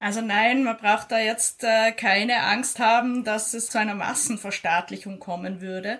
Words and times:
Also 0.00 0.20
nein, 0.20 0.62
man 0.62 0.76
braucht 0.76 1.10
da 1.10 1.18
jetzt 1.18 1.64
äh, 1.64 1.90
keine 1.92 2.42
Angst 2.44 2.78
haben, 2.78 3.24
dass 3.24 3.52
es 3.54 3.68
zu 3.68 3.78
einer 3.78 3.94
Massenverstaatlichung 3.94 5.18
kommen 5.18 5.60
würde. 5.60 5.98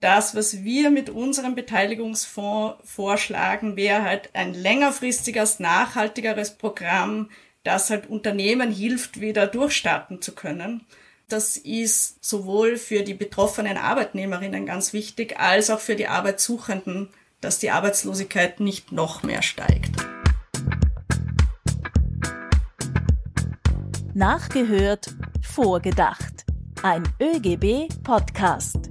Das, 0.00 0.36
was 0.36 0.62
wir 0.62 0.90
mit 0.90 1.10
unserem 1.10 1.54
Beteiligungsfonds 1.54 2.76
vorschlagen, 2.84 3.76
wäre 3.76 4.02
halt 4.02 4.30
ein 4.34 4.54
längerfristiges, 4.54 5.60
nachhaltigeres 5.60 6.52
Programm, 6.52 7.30
das 7.64 7.90
halt 7.90 8.08
Unternehmen 8.08 8.70
hilft, 8.70 9.20
wieder 9.20 9.46
durchstarten 9.46 10.22
zu 10.22 10.34
können. 10.34 10.86
Das 11.28 11.56
ist 11.56 12.24
sowohl 12.24 12.76
für 12.76 13.02
die 13.02 13.14
betroffenen 13.14 13.76
Arbeitnehmerinnen 13.76 14.66
ganz 14.66 14.92
wichtig, 14.92 15.38
als 15.38 15.68
auch 15.68 15.80
für 15.80 15.96
die 15.96 16.06
Arbeitssuchenden, 16.06 17.08
dass 17.40 17.58
die 17.58 17.70
Arbeitslosigkeit 17.70 18.60
nicht 18.60 18.92
noch 18.92 19.22
mehr 19.22 19.42
steigt. 19.42 19.90
Nachgehört, 24.18 25.14
vorgedacht. 25.42 26.44
Ein 26.82 27.04
ÖGB-Podcast. 27.22 28.90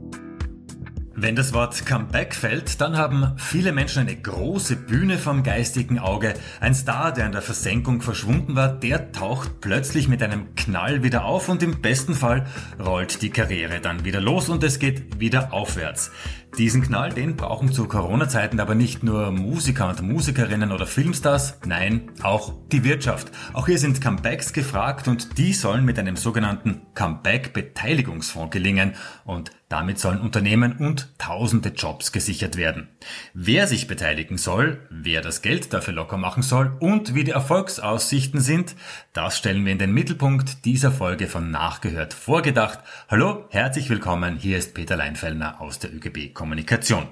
Wenn 1.16 1.36
das 1.36 1.52
Wort 1.52 1.86
Comeback 1.86 2.34
fällt, 2.34 2.80
dann 2.80 2.96
haben 2.96 3.34
viele 3.36 3.74
Menschen 3.74 4.04
eine 4.04 4.16
große 4.16 4.78
Bühne 4.78 5.18
vom 5.18 5.44
geistigen 5.44 6.00
Auge. 6.00 6.34
Ein 6.62 6.74
Star, 6.74 7.12
der 7.12 7.26
in 7.26 7.34
der 7.34 7.42
Versenkung 7.42 8.02
verschwunden 8.02 8.56
war, 8.56 8.70
der 8.70 9.12
taucht 9.12 9.60
plötzlich 9.60 10.08
mit 10.08 10.24
einem 10.24 10.56
Knall 10.56 11.04
wieder 11.04 11.26
auf 11.26 11.50
und 11.50 11.62
im 11.62 11.82
besten 11.82 12.14
Fall 12.14 12.46
rollt 12.80 13.22
die 13.22 13.30
Karriere 13.30 13.82
dann 13.82 14.06
wieder 14.06 14.22
los 14.22 14.48
und 14.48 14.64
es 14.64 14.80
geht 14.80 15.20
wieder 15.20 15.52
aufwärts. 15.52 16.10
Diesen 16.56 16.82
Knall, 16.82 17.12
den 17.12 17.36
brauchen 17.36 17.72
zu 17.72 17.88
Corona-Zeiten 17.88 18.60
aber 18.60 18.74
nicht 18.74 19.04
nur 19.04 19.32
Musiker 19.32 19.90
und 19.90 20.02
Musikerinnen 20.02 20.72
oder 20.72 20.88
Filmstars, 20.88 21.60
nein, 21.66 22.10
auch 22.24 22.54
die 22.72 22.84
Wirtschaft. 22.84 23.32
Auch 23.54 23.68
hier 23.68 23.78
sind 23.78 24.02
Comebacks 24.02 24.54
gefragt 24.54 25.08
und 25.08 25.38
die 25.38 25.54
sollen 25.54 25.86
mit 25.86 26.00
einem 26.00 26.16
sogenannten 26.16 26.82
Comeback-Beteiligungsfonds 26.96 28.52
gelingen 28.52 28.96
und 29.24 29.52
damit 29.70 30.00
sollen 30.00 30.22
Unternehmen 30.22 30.78
und 30.78 31.14
tausende 31.18 31.70
Jobs 31.70 32.14
gesichert 32.14 32.56
werden. 32.56 32.88
Wer 33.34 33.68
sich 33.68 33.88
beteiligen 33.88 34.38
soll, 34.38 34.88
wer 34.90 35.20
das 35.20 35.42
Geld 35.42 35.74
dafür 35.74 35.94
locker 35.94 36.16
machen 36.16 36.42
soll 36.42 36.78
und 36.80 37.14
wie 37.14 37.26
die 37.26 37.32
Erfolgsaussichten 37.32 38.40
sind, 38.40 38.76
das 39.12 39.38
stellen 39.38 39.66
wir 39.66 39.74
in 39.74 39.78
den 39.78 39.94
Mittelpunkt 39.94 40.64
dieser 40.64 40.92
Folge 40.92 41.28
von 41.28 41.52
Nachgehört 41.52 42.14
vorgedacht. 42.14 42.80
Hallo, 43.10 43.46
herzlich 43.50 43.90
willkommen, 43.90 44.38
hier 44.38 44.58
ist 44.58 44.74
Peter 44.74 44.96
Leinfellner 44.96 45.60
aus 45.60 45.80
der 45.80 45.94
ÖGB 45.94 46.34
Kommunikation. 46.38 47.08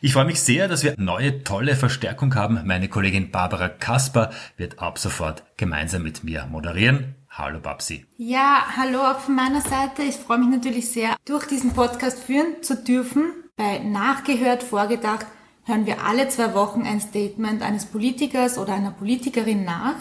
Ich 0.00 0.14
freue 0.14 0.24
mich 0.24 0.40
sehr, 0.40 0.66
dass 0.66 0.82
wir 0.82 0.94
neue 0.96 1.44
tolle 1.44 1.76
Verstärkung 1.76 2.34
haben. 2.34 2.62
Meine 2.64 2.88
Kollegin 2.88 3.30
Barbara 3.30 3.68
Kasper 3.68 4.30
wird 4.56 4.78
ab 4.78 4.98
sofort 4.98 5.44
gemeinsam 5.58 6.02
mit 6.02 6.24
mir 6.24 6.46
moderieren. 6.46 7.14
Hallo 7.28 7.60
Babsi. 7.60 8.06
Ja, 8.16 8.64
hallo 8.76 9.00
auch 9.02 9.20
von 9.20 9.36
meiner 9.36 9.60
Seite. 9.60 10.02
Ich 10.02 10.16
freue 10.16 10.38
mich 10.38 10.48
natürlich 10.48 10.90
sehr, 10.90 11.14
durch 11.26 11.46
diesen 11.46 11.74
Podcast 11.74 12.24
führen 12.24 12.62
zu 12.62 12.74
dürfen. 12.74 13.34
Bei 13.54 13.80
Nachgehört, 13.80 14.62
Vorgedacht 14.62 15.26
hören 15.64 15.84
wir 15.84 16.02
alle 16.02 16.28
zwei 16.28 16.54
Wochen 16.54 16.82
ein 16.82 17.00
Statement 17.00 17.62
eines 17.62 17.84
Politikers 17.84 18.56
oder 18.56 18.72
einer 18.72 18.92
Politikerin 18.92 19.62
nach 19.62 19.96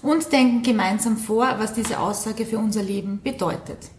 und 0.00 0.30
denken 0.32 0.62
gemeinsam 0.62 1.16
vor, 1.16 1.56
was 1.58 1.74
diese 1.74 1.98
Aussage 1.98 2.46
für 2.46 2.58
unser 2.58 2.84
Leben 2.84 3.20
bedeutet. 3.20 3.90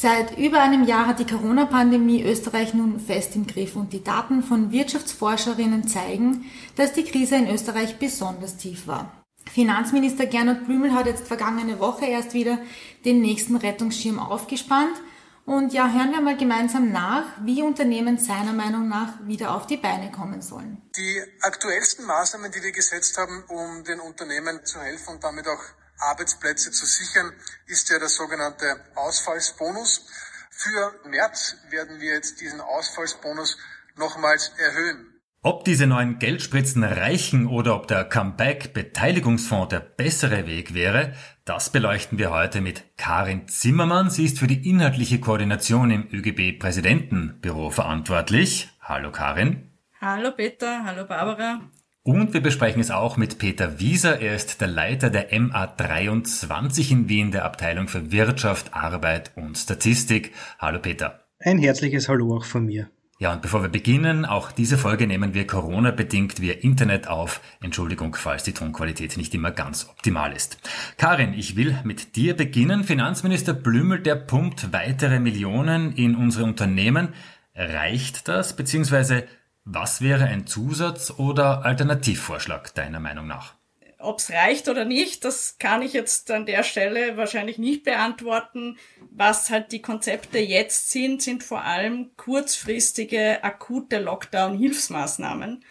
Seit 0.00 0.38
über 0.38 0.62
einem 0.62 0.84
Jahr 0.84 1.06
hat 1.06 1.18
die 1.18 1.26
Corona-Pandemie 1.26 2.24
Österreich 2.24 2.72
nun 2.72 2.98
fest 2.98 3.36
im 3.36 3.46
Griff 3.46 3.76
und 3.76 3.92
die 3.92 4.02
Daten 4.02 4.42
von 4.42 4.72
Wirtschaftsforscherinnen 4.72 5.86
zeigen, 5.86 6.50
dass 6.76 6.94
die 6.94 7.04
Krise 7.04 7.36
in 7.36 7.50
Österreich 7.50 7.98
besonders 7.98 8.56
tief 8.56 8.86
war. 8.86 9.12
Finanzminister 9.52 10.24
Gernot 10.24 10.64
Blümel 10.64 10.94
hat 10.94 11.04
jetzt 11.04 11.28
vergangene 11.28 11.80
Woche 11.80 12.06
erst 12.06 12.32
wieder 12.32 12.56
den 13.04 13.20
nächsten 13.20 13.56
Rettungsschirm 13.56 14.18
aufgespannt. 14.18 14.96
Und 15.44 15.74
ja, 15.74 15.92
hören 15.92 16.12
wir 16.12 16.22
mal 16.22 16.38
gemeinsam 16.38 16.90
nach, 16.92 17.24
wie 17.42 17.60
Unternehmen 17.60 18.16
seiner 18.16 18.54
Meinung 18.54 18.88
nach 18.88 19.12
wieder 19.26 19.54
auf 19.54 19.66
die 19.66 19.76
Beine 19.76 20.10
kommen 20.10 20.40
sollen. 20.40 20.80
Die 20.96 21.22
aktuellsten 21.42 22.06
Maßnahmen, 22.06 22.50
die 22.50 22.62
wir 22.62 22.72
gesetzt 22.72 23.18
haben, 23.18 23.44
um 23.48 23.84
den 23.84 24.00
Unternehmen 24.00 24.64
zu 24.64 24.80
helfen 24.80 25.16
und 25.16 25.24
damit 25.24 25.46
auch 25.46 25.79
Arbeitsplätze 26.00 26.70
zu 26.70 26.86
sichern, 26.86 27.32
ist 27.66 27.88
ja 27.90 27.98
der 27.98 28.08
sogenannte 28.08 28.84
Ausfallsbonus. 28.94 30.06
Für 30.50 30.94
März 31.08 31.56
werden 31.70 32.00
wir 32.00 32.14
jetzt 32.14 32.40
diesen 32.40 32.60
Ausfallsbonus 32.60 33.56
nochmals 33.96 34.52
erhöhen. 34.58 35.20
Ob 35.42 35.64
diese 35.64 35.86
neuen 35.86 36.18
Geldspritzen 36.18 36.84
reichen 36.84 37.46
oder 37.46 37.74
ob 37.74 37.88
der 37.88 38.04
Comeback-Beteiligungsfonds 38.04 39.70
der 39.70 39.80
bessere 39.80 40.46
Weg 40.46 40.74
wäre, 40.74 41.14
das 41.46 41.70
beleuchten 41.70 42.18
wir 42.18 42.30
heute 42.30 42.60
mit 42.60 42.98
Karin 42.98 43.48
Zimmermann. 43.48 44.10
Sie 44.10 44.26
ist 44.26 44.38
für 44.38 44.46
die 44.46 44.68
inhaltliche 44.68 45.18
Koordination 45.18 45.90
im 45.90 46.06
ÖGB-Präsidentenbüro 46.12 47.70
verantwortlich. 47.70 48.68
Hallo 48.82 49.12
Karin. 49.12 49.70
Hallo 49.98 50.32
Peter, 50.32 50.84
hallo 50.84 51.06
Barbara. 51.06 51.70
Und 52.02 52.32
wir 52.32 52.40
besprechen 52.40 52.80
es 52.80 52.90
auch 52.90 53.18
mit 53.18 53.38
Peter 53.38 53.78
Wieser. 53.78 54.20
Er 54.20 54.34
ist 54.34 54.62
der 54.62 54.68
Leiter 54.68 55.10
der 55.10 55.30
MA23 55.32 56.90
in 56.92 57.08
Wien, 57.10 57.30
der 57.30 57.44
Abteilung 57.44 57.88
für 57.88 58.10
Wirtschaft, 58.10 58.72
Arbeit 58.72 59.32
und 59.36 59.58
Statistik. 59.58 60.32
Hallo 60.58 60.78
Peter. 60.78 61.26
Ein 61.40 61.58
herzliches 61.58 62.08
Hallo 62.08 62.34
auch 62.34 62.46
von 62.46 62.64
mir. 62.64 62.88
Ja, 63.18 63.34
und 63.34 63.42
bevor 63.42 63.60
wir 63.60 63.68
beginnen, 63.68 64.24
auch 64.24 64.50
diese 64.50 64.78
Folge 64.78 65.06
nehmen 65.06 65.34
wir 65.34 65.46
Corona-bedingt 65.46 66.40
via 66.40 66.54
Internet 66.54 67.06
auf. 67.06 67.42
Entschuldigung, 67.60 68.14
falls 68.14 68.44
die 68.44 68.54
Tonqualität 68.54 69.18
nicht 69.18 69.34
immer 69.34 69.50
ganz 69.50 69.86
optimal 69.90 70.32
ist. 70.32 70.56
Karin, 70.96 71.34
ich 71.34 71.54
will 71.54 71.76
mit 71.84 72.16
dir 72.16 72.34
beginnen. 72.34 72.82
Finanzminister 72.82 73.52
Blümel, 73.52 74.00
der 74.00 74.16
pumpt 74.16 74.72
weitere 74.72 75.20
Millionen 75.20 75.92
in 75.92 76.16
unsere 76.16 76.46
Unternehmen. 76.46 77.10
Reicht 77.54 78.26
das? 78.26 78.56
Beziehungsweise, 78.56 79.24
was 79.64 80.00
wäre 80.00 80.24
ein 80.24 80.46
Zusatz- 80.46 81.12
oder 81.18 81.64
Alternativvorschlag 81.64 82.74
deiner 82.74 83.00
Meinung 83.00 83.26
nach? 83.26 83.54
Ob 83.98 84.18
es 84.18 84.30
reicht 84.30 84.68
oder 84.70 84.86
nicht, 84.86 85.24
das 85.26 85.58
kann 85.58 85.82
ich 85.82 85.92
jetzt 85.92 86.30
an 86.30 86.46
der 86.46 86.62
Stelle 86.62 87.18
wahrscheinlich 87.18 87.58
nicht 87.58 87.84
beantworten. 87.84 88.78
Was 89.10 89.50
halt 89.50 89.72
die 89.72 89.82
Konzepte 89.82 90.38
jetzt 90.38 90.90
sind, 90.90 91.20
sind 91.20 91.44
vor 91.44 91.64
allem 91.64 92.10
kurzfristige, 92.16 93.44
akute 93.44 93.98
Lockdown-Hilfsmaßnahmen. 93.98 95.62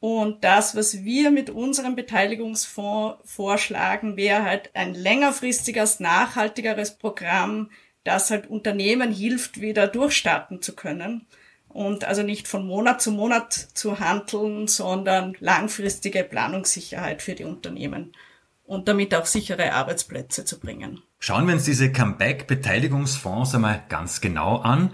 Und 0.00 0.42
das, 0.42 0.74
was 0.74 1.04
wir 1.04 1.30
mit 1.30 1.50
unserem 1.50 1.94
Beteiligungsfonds 1.94 3.20
vorschlagen, 3.24 4.16
wäre 4.16 4.42
halt 4.42 4.74
ein 4.74 4.94
längerfristiges, 4.94 6.00
nachhaltigeres 6.00 6.98
Programm, 6.98 7.70
das 8.02 8.32
halt 8.32 8.48
Unternehmen 8.48 9.12
hilft, 9.12 9.60
wieder 9.60 9.86
durchstarten 9.86 10.60
zu 10.60 10.74
können 10.74 11.28
und 11.72 12.04
also 12.04 12.22
nicht 12.22 12.48
von 12.48 12.66
Monat 12.66 13.00
zu 13.00 13.10
Monat 13.10 13.52
zu 13.52 13.98
handeln, 13.98 14.68
sondern 14.68 15.36
langfristige 15.40 16.24
Planungssicherheit 16.24 17.22
für 17.22 17.34
die 17.34 17.44
Unternehmen 17.44 18.12
und 18.64 18.88
damit 18.88 19.14
auch 19.14 19.26
sichere 19.26 19.72
Arbeitsplätze 19.72 20.44
zu 20.44 20.60
bringen. 20.60 21.02
Schauen 21.18 21.46
wir 21.46 21.54
uns 21.54 21.64
diese 21.64 21.92
Comeback-Beteiligungsfonds 21.92 23.54
einmal 23.54 23.82
ganz 23.88 24.20
genau 24.20 24.58
an. 24.58 24.92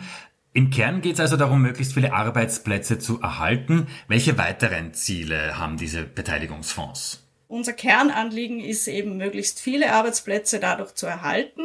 Im 0.52 0.70
Kern 0.70 1.00
geht 1.00 1.14
es 1.14 1.20
also 1.20 1.36
darum, 1.36 1.62
möglichst 1.62 1.94
viele 1.94 2.12
Arbeitsplätze 2.12 2.98
zu 2.98 3.20
erhalten. 3.20 3.86
Welche 4.08 4.38
weiteren 4.38 4.94
Ziele 4.94 5.58
haben 5.58 5.76
diese 5.76 6.04
Beteiligungsfonds? 6.04 7.24
Unser 7.48 7.72
Kernanliegen 7.72 8.60
ist 8.60 8.88
eben, 8.88 9.16
möglichst 9.16 9.60
viele 9.60 9.92
Arbeitsplätze 9.92 10.60
dadurch 10.60 10.94
zu 10.94 11.06
erhalten 11.06 11.62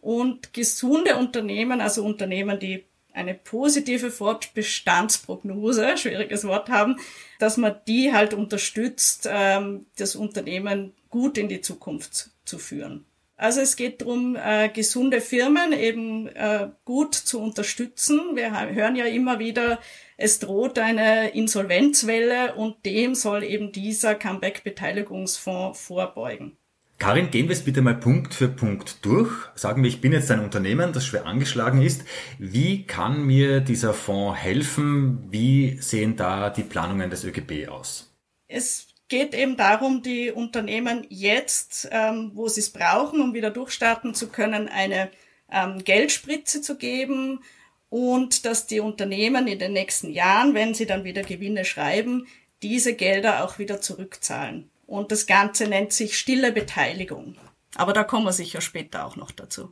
und 0.00 0.54
gesunde 0.54 1.16
Unternehmen, 1.16 1.80
also 1.80 2.04
Unternehmen, 2.04 2.58
die 2.58 2.84
eine 3.18 3.34
positive 3.34 4.10
Fortbestandsprognose, 4.10 5.98
schwieriges 5.98 6.44
Wort 6.44 6.68
haben, 6.68 6.96
dass 7.38 7.56
man 7.56 7.76
die 7.86 8.12
halt 8.12 8.32
unterstützt, 8.32 9.28
ähm, 9.30 9.86
das 9.96 10.16
Unternehmen 10.16 10.94
gut 11.10 11.36
in 11.36 11.48
die 11.48 11.60
Zukunft 11.60 12.30
zu 12.44 12.58
führen. 12.58 13.04
Also 13.36 13.60
es 13.60 13.76
geht 13.76 14.00
darum, 14.00 14.36
äh, 14.36 14.68
gesunde 14.68 15.20
Firmen 15.20 15.72
eben 15.72 16.26
äh, 16.28 16.68
gut 16.84 17.14
zu 17.14 17.40
unterstützen. 17.40 18.34
Wir 18.34 18.50
hören 18.74 18.96
ja 18.96 19.04
immer 19.04 19.38
wieder, 19.38 19.78
es 20.16 20.40
droht 20.40 20.78
eine 20.78 21.30
Insolvenzwelle 21.30 22.56
und 22.56 22.84
dem 22.84 23.14
soll 23.14 23.44
eben 23.44 23.70
dieser 23.70 24.16
Comeback-Beteiligungsfonds 24.16 25.80
vorbeugen. 25.80 26.56
Karin, 26.98 27.30
gehen 27.30 27.46
wir 27.46 27.52
es 27.52 27.64
bitte 27.64 27.80
mal 27.80 27.94
Punkt 27.94 28.34
für 28.34 28.48
Punkt 28.48 29.04
durch. 29.04 29.30
Sagen 29.54 29.84
wir, 29.84 29.88
ich 29.88 30.00
bin 30.00 30.12
jetzt 30.12 30.32
ein 30.32 30.40
Unternehmen, 30.40 30.92
das 30.92 31.06
schwer 31.06 31.26
angeschlagen 31.26 31.80
ist. 31.80 32.04
Wie 32.38 32.84
kann 32.86 33.24
mir 33.24 33.60
dieser 33.60 33.94
Fonds 33.94 34.40
helfen? 34.40 35.24
Wie 35.30 35.78
sehen 35.80 36.16
da 36.16 36.50
die 36.50 36.64
Planungen 36.64 37.08
des 37.08 37.22
ÖGB 37.22 37.68
aus? 37.68 38.12
Es 38.48 38.88
geht 39.06 39.32
eben 39.32 39.56
darum, 39.56 40.02
die 40.02 40.32
Unternehmen 40.32 41.06
jetzt, 41.08 41.88
ähm, 41.92 42.32
wo 42.34 42.48
sie 42.48 42.60
es 42.60 42.70
brauchen, 42.70 43.20
um 43.20 43.32
wieder 43.32 43.50
durchstarten 43.50 44.12
zu 44.12 44.28
können, 44.28 44.68
eine 44.68 45.08
ähm, 45.52 45.84
Geldspritze 45.84 46.62
zu 46.62 46.76
geben 46.76 47.44
und 47.90 48.44
dass 48.44 48.66
die 48.66 48.80
Unternehmen 48.80 49.46
in 49.46 49.60
den 49.60 49.72
nächsten 49.72 50.10
Jahren, 50.10 50.52
wenn 50.54 50.74
sie 50.74 50.86
dann 50.86 51.04
wieder 51.04 51.22
Gewinne 51.22 51.64
schreiben, 51.64 52.26
diese 52.60 52.94
Gelder 52.94 53.44
auch 53.44 53.60
wieder 53.60 53.80
zurückzahlen. 53.80 54.68
Und 54.88 55.12
das 55.12 55.26
Ganze 55.26 55.68
nennt 55.68 55.92
sich 55.92 56.18
stille 56.18 56.50
Beteiligung. 56.50 57.36
Aber 57.74 57.92
da 57.92 58.04
kommen 58.04 58.24
wir 58.24 58.32
sicher 58.32 58.62
später 58.62 59.04
auch 59.04 59.16
noch 59.16 59.30
dazu. 59.30 59.70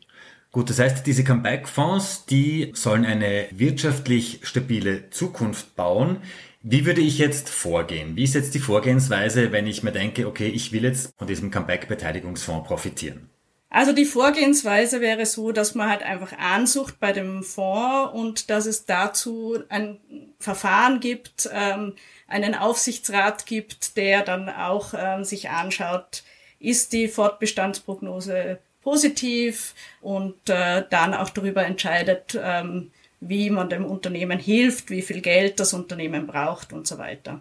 Gut, 0.52 0.68
das 0.68 0.78
heißt, 0.78 1.06
diese 1.06 1.24
Comeback-Fonds, 1.24 2.26
die 2.26 2.72
sollen 2.74 3.06
eine 3.06 3.46
wirtschaftlich 3.50 4.40
stabile 4.42 5.08
Zukunft 5.08 5.74
bauen. 5.74 6.18
Wie 6.62 6.84
würde 6.84 7.00
ich 7.00 7.16
jetzt 7.16 7.48
vorgehen? 7.48 8.14
Wie 8.14 8.24
ist 8.24 8.34
jetzt 8.34 8.54
die 8.54 8.58
Vorgehensweise, 8.58 9.52
wenn 9.52 9.66
ich 9.66 9.82
mir 9.82 9.92
denke, 9.92 10.26
okay, 10.26 10.48
ich 10.48 10.72
will 10.72 10.84
jetzt 10.84 11.14
von 11.16 11.26
diesem 11.26 11.50
Comeback-Beteiligungsfonds 11.50 12.68
profitieren? 12.68 13.30
Also 13.70 13.92
die 13.92 14.04
Vorgehensweise 14.04 15.00
wäre 15.00 15.24
so, 15.24 15.50
dass 15.50 15.74
man 15.74 15.88
halt 15.88 16.02
einfach 16.02 16.36
ansucht 16.36 17.00
bei 17.00 17.12
dem 17.12 17.42
Fonds 17.42 18.12
und 18.12 18.50
dass 18.50 18.66
es 18.66 18.84
dazu 18.84 19.58
ein 19.70 19.98
Verfahren 20.38 21.00
gibt, 21.00 21.48
ähm, 21.52 21.94
einen 22.28 22.54
Aufsichtsrat 22.54 23.46
gibt, 23.46 23.96
der 23.96 24.22
dann 24.22 24.48
auch 24.48 24.94
ähm, 24.96 25.24
sich 25.24 25.50
anschaut, 25.50 26.24
ist 26.58 26.92
die 26.92 27.08
Fortbestandsprognose 27.08 28.58
positiv 28.82 29.74
und 30.00 30.48
äh, 30.48 30.84
dann 30.88 31.14
auch 31.14 31.30
darüber 31.30 31.64
entscheidet, 31.64 32.38
ähm, 32.40 32.90
wie 33.20 33.50
man 33.50 33.68
dem 33.68 33.84
Unternehmen 33.84 34.38
hilft, 34.38 34.90
wie 34.90 35.02
viel 35.02 35.20
Geld 35.20 35.58
das 35.58 35.74
Unternehmen 35.74 36.26
braucht 36.26 36.72
und 36.72 36.86
so 36.86 36.98
weiter. 36.98 37.40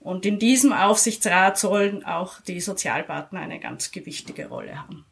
Und 0.00 0.26
in 0.26 0.38
diesem 0.38 0.72
Aufsichtsrat 0.72 1.58
sollen 1.58 2.04
auch 2.04 2.40
die 2.42 2.60
Sozialpartner 2.60 3.40
eine 3.40 3.58
ganz 3.58 3.90
gewichtige 3.90 4.48
Rolle 4.48 4.78
haben. 4.78 5.06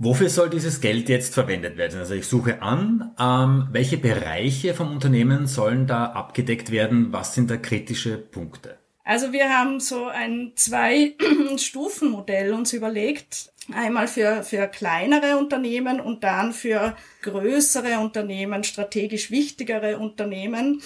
Wofür 0.00 0.30
soll 0.30 0.48
dieses 0.48 0.80
Geld 0.80 1.08
jetzt 1.08 1.34
verwendet 1.34 1.76
werden? 1.76 1.98
Also 1.98 2.14
ich 2.14 2.28
suche 2.28 2.62
an, 2.62 3.16
ähm, 3.18 3.66
welche 3.72 3.96
Bereiche 3.96 4.72
vom 4.72 4.92
Unternehmen 4.92 5.48
sollen 5.48 5.88
da 5.88 6.06
abgedeckt 6.12 6.70
werden? 6.70 7.12
Was 7.12 7.34
sind 7.34 7.50
da 7.50 7.56
kritische 7.56 8.16
Punkte? 8.16 8.78
Also 9.02 9.32
wir 9.32 9.48
haben 9.48 9.80
so 9.80 10.06
ein 10.06 10.52
Zwei-Stufen-Modell 10.54 12.52
uns 12.54 12.72
überlegt. 12.72 13.50
Einmal 13.74 14.06
für, 14.06 14.44
für 14.44 14.68
kleinere 14.68 15.36
Unternehmen 15.36 15.98
und 16.00 16.22
dann 16.22 16.52
für 16.52 16.94
größere 17.22 17.98
Unternehmen, 17.98 18.62
strategisch 18.62 19.32
wichtigere 19.32 19.98
Unternehmen. 19.98 20.80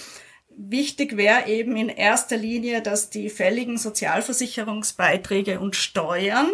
Wichtig 0.57 1.17
wäre 1.17 1.47
eben 1.47 1.75
in 1.75 1.89
erster 1.89 2.37
Linie, 2.37 2.81
dass 2.81 3.11
die 3.11 3.29
fälligen 3.29 3.77
Sozialversicherungsbeiträge 3.77 5.59
und 5.59 5.75
Steuern 5.75 6.49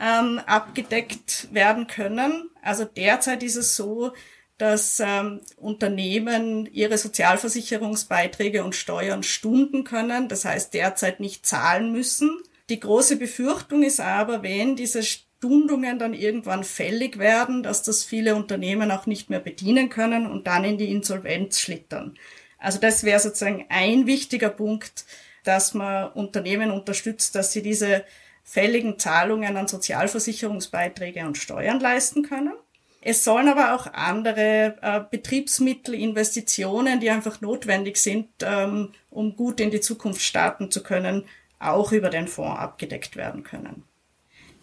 ähm, 0.00 0.40
abgedeckt 0.46 1.48
werden 1.52 1.86
können. 1.86 2.50
Also 2.62 2.84
derzeit 2.84 3.42
ist 3.42 3.56
es 3.56 3.76
so, 3.76 4.12
dass 4.58 5.00
ähm, 5.00 5.40
Unternehmen 5.56 6.66
ihre 6.72 6.96
Sozialversicherungsbeiträge 6.96 8.64
und 8.64 8.74
Steuern 8.74 9.22
stunden 9.22 9.84
können, 9.84 10.28
das 10.28 10.44
heißt 10.44 10.72
derzeit 10.72 11.20
nicht 11.20 11.44
zahlen 11.44 11.92
müssen. 11.92 12.38
Die 12.68 12.80
große 12.80 13.16
Befürchtung 13.16 13.82
ist 13.82 14.00
aber, 14.00 14.42
wenn 14.42 14.74
diese 14.74 15.02
Stundungen 15.02 15.98
dann 15.98 16.14
irgendwann 16.14 16.64
fällig 16.64 17.18
werden, 17.18 17.62
dass 17.62 17.82
das 17.82 18.02
viele 18.02 18.34
Unternehmen 18.34 18.90
auch 18.90 19.06
nicht 19.06 19.28
mehr 19.28 19.40
bedienen 19.40 19.90
können 19.90 20.26
und 20.26 20.46
dann 20.46 20.64
in 20.64 20.78
die 20.78 20.90
Insolvenz 20.90 21.60
schlittern. 21.60 22.16
Also 22.58 22.80
das 22.80 23.04
wäre 23.04 23.20
sozusagen 23.20 23.66
ein 23.68 24.06
wichtiger 24.06 24.48
Punkt, 24.48 25.04
dass 25.44 25.74
man 25.74 26.10
Unternehmen 26.12 26.70
unterstützt, 26.70 27.34
dass 27.34 27.52
sie 27.52 27.62
diese 27.62 28.04
fälligen 28.46 28.98
Zahlungen 28.98 29.56
an 29.56 29.68
Sozialversicherungsbeiträge 29.68 31.26
und 31.26 31.36
Steuern 31.36 31.80
leisten 31.80 32.22
können. 32.22 32.54
Es 33.02 33.22
sollen 33.22 33.48
aber 33.48 33.74
auch 33.74 33.92
andere 33.92 34.76
äh, 34.80 35.00
Betriebsmittel, 35.10 35.94
Investitionen, 35.94 37.00
die 37.00 37.10
einfach 37.10 37.40
notwendig 37.40 37.98
sind, 37.98 38.28
ähm, 38.42 38.92
um 39.10 39.36
gut 39.36 39.60
in 39.60 39.70
die 39.70 39.80
Zukunft 39.80 40.22
starten 40.22 40.70
zu 40.70 40.82
können, 40.82 41.24
auch 41.58 41.92
über 41.92 42.08
den 42.08 42.28
Fonds 42.28 42.58
abgedeckt 42.58 43.16
werden 43.16 43.42
können. 43.42 43.84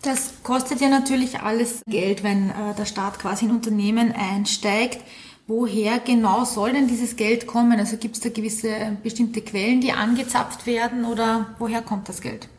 Das 0.02 0.34
kostet 0.44 0.82
ja 0.82 0.90
natürlich 0.90 1.40
alles 1.40 1.82
Geld, 1.88 2.24
wenn 2.24 2.50
äh, 2.50 2.76
der 2.78 2.86
Staat 2.86 3.20
quasi 3.20 3.46
in 3.46 3.52
Unternehmen 3.52 4.12
einsteigt. 4.12 5.00
Woher 5.48 6.00
genau 6.00 6.46
soll 6.46 6.74
denn 6.74 6.88
dieses 6.88 7.16
Geld 7.16 7.48
kommen? 7.48 7.80
Also 7.80 7.98
gibt 7.98 8.16
es 8.16 8.22
da 8.22 8.30
gewisse 8.30 8.70
äh, 8.70 8.92
bestimmte 9.02 9.42
Quellen, 9.42 9.82
die 9.82 9.92
angezapft 9.92 10.66
werden 10.66 11.06
oder 11.06 11.56
woher 11.60 11.82
kommt 11.82 12.10
das 12.10 12.22
Geld? 12.22 12.50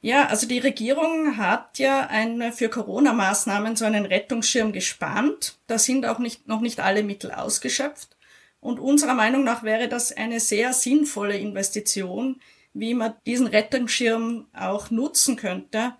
Ja, 0.00 0.26
also 0.26 0.46
die 0.46 0.60
Regierung 0.60 1.36
hat 1.38 1.78
ja 1.78 2.06
ein, 2.06 2.52
für 2.52 2.68
Corona-Maßnahmen 2.68 3.74
so 3.74 3.84
einen 3.84 4.06
Rettungsschirm 4.06 4.72
gespannt. 4.72 5.58
Da 5.66 5.78
sind 5.78 6.06
auch 6.06 6.20
nicht, 6.20 6.46
noch 6.46 6.60
nicht 6.60 6.78
alle 6.80 7.02
Mittel 7.02 7.32
ausgeschöpft. 7.32 8.16
Und 8.60 8.78
unserer 8.78 9.14
Meinung 9.14 9.44
nach 9.44 9.64
wäre 9.64 9.88
das 9.88 10.16
eine 10.16 10.40
sehr 10.40 10.72
sinnvolle 10.72 11.36
Investition, 11.36 12.40
wie 12.74 12.94
man 12.94 13.14
diesen 13.26 13.48
Rettungsschirm 13.48 14.46
auch 14.52 14.90
nutzen 14.90 15.36
könnte, 15.36 15.94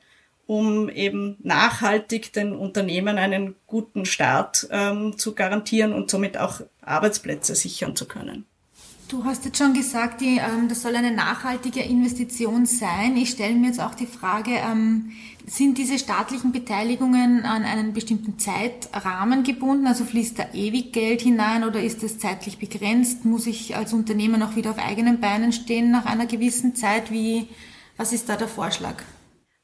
um 0.47 0.89
eben 0.89 1.37
nachhaltig 1.43 2.33
den 2.33 2.53
Unternehmen 2.55 3.19
einen 3.19 3.57
guten 3.67 4.07
Start 4.07 4.69
ähm, 4.71 5.19
zu 5.19 5.35
garantieren 5.35 5.93
und 5.93 6.11
somit 6.11 6.39
auch 6.39 6.61
Arbeitsplätze 6.83 7.55
sichern 7.55 7.97
zu 7.97 8.07
können. 8.07 8.47
Du 9.09 9.25
hast 9.25 9.47
jetzt 9.47 9.57
schon 9.57 9.73
gesagt, 9.73 10.21
die, 10.21 10.37
ähm, 10.37 10.69
das 10.69 10.83
soll 10.83 10.95
eine 10.95 11.11
nachhaltige 11.11 11.81
Investition 11.81 12.67
sein. 12.67 13.17
Ich 13.17 13.31
stelle 13.31 13.55
mir 13.55 13.69
jetzt 13.69 13.81
auch 13.81 13.95
die 13.95 14.07
Frage, 14.07 14.51
ähm, 14.51 15.13
sind 15.47 15.79
diese 15.79 15.99
staatlichen 15.99 16.53
Beteiligungen 16.53 17.47
an 17.47 17.65
einen 17.65 17.95
bestimmten 17.95 18.39
Zeitrahmen 18.39 19.45
gebunden? 19.45 19.87
Also 19.87 20.05
fließt 20.05 20.39
da 20.39 20.49
ewig 20.53 20.93
Geld 20.93 21.23
hinein 21.23 21.65
oder 21.65 21.81
ist 21.81 22.03
es 22.03 22.19
zeitlich 22.19 22.59
begrenzt? 22.59 23.25
Muss 23.25 23.47
ich 23.47 23.75
als 23.75 23.95
Unternehmen 23.95 24.43
auch 24.43 24.57
wieder 24.57 24.73
auf 24.73 24.79
eigenen 24.79 25.21
Beinen 25.21 25.53
stehen 25.53 25.91
nach 25.91 26.05
einer 26.05 26.27
gewissen 26.27 26.75
Zeit? 26.75 27.11
Wie, 27.11 27.49
was 27.97 28.13
ist 28.13 28.29
da 28.29 28.37
der 28.37 28.49
Vorschlag? 28.49 29.03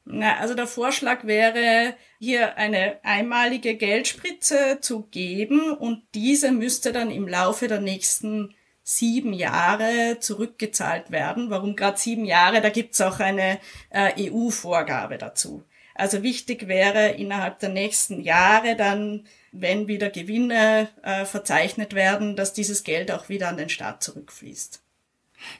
Na, 0.05 0.37
also 0.37 0.55
der 0.55 0.67
Vorschlag 0.67 1.23
wäre, 1.25 1.95
hier 2.19 2.57
eine 2.57 2.97
einmalige 3.03 3.75
Geldspritze 3.75 4.79
zu 4.81 5.03
geben 5.03 5.71
und 5.71 6.01
diese 6.15 6.51
müsste 6.51 6.91
dann 6.91 7.11
im 7.11 7.27
Laufe 7.27 7.67
der 7.67 7.81
nächsten 7.81 8.55
sieben 8.85 9.33
Jahre 9.33 10.19
zurückgezahlt 10.19 11.09
werden. 11.09 11.49
Warum 11.49 11.75
gerade 11.75 11.97
sieben 11.97 12.23
Jahre? 12.23 12.61
Da 12.61 12.69
gibt's 12.69 13.01
auch 13.01 13.19
eine 13.19 13.59
äh, 13.89 14.29
EU-Vorgabe 14.29 15.17
dazu. 15.17 15.63
Also 15.95 16.21
wichtig 16.21 16.67
wäre 16.67 17.09
innerhalb 17.09 17.59
der 17.59 17.69
nächsten 17.69 18.21
Jahre 18.21 18.75
dann, 18.75 19.25
wenn 19.51 19.87
wieder 19.87 20.09
Gewinne 20.09 20.87
äh, 21.01 21.25
verzeichnet 21.25 21.95
werden, 21.95 22.35
dass 22.35 22.53
dieses 22.53 22.83
Geld 22.83 23.11
auch 23.11 23.27
wieder 23.27 23.49
an 23.49 23.57
den 23.57 23.69
Staat 23.69 24.03
zurückfließt. 24.03 24.81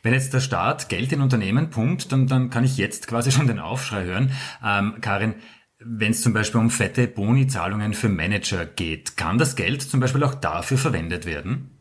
Wenn 0.04 0.14
jetzt 0.14 0.34
der 0.34 0.40
Staat 0.40 0.88
Geld 0.90 1.12
in 1.12 1.22
Unternehmen 1.22 1.72
pumpt, 1.72 2.12
dann, 2.12 2.28
dann 2.28 2.52
kann 2.52 2.64
ich 2.64 2.78
jetzt 2.78 3.08
quasi 3.08 3.32
schon 3.34 3.48
den 3.48 3.60
Aufschrei 3.60 4.04
hören. 4.04 4.34
Ähm, 4.64 4.98
Karin, 5.02 5.34
wenn 5.80 6.12
es 6.12 6.22
zum 6.22 6.34
Beispiel 6.34 6.62
um 6.62 6.70
fette 6.70 7.08
Boni-Zahlungen 7.08 7.96
für 7.96 8.10
Manager 8.10 8.68
geht, 8.68 9.18
kann 9.18 9.40
das 9.40 9.56
Geld 9.56 9.82
zum 9.82 10.00
Beispiel 10.00 10.24
auch 10.24 10.36
dafür 10.36 10.78
verwendet 10.78 11.26
werden? 11.26 11.75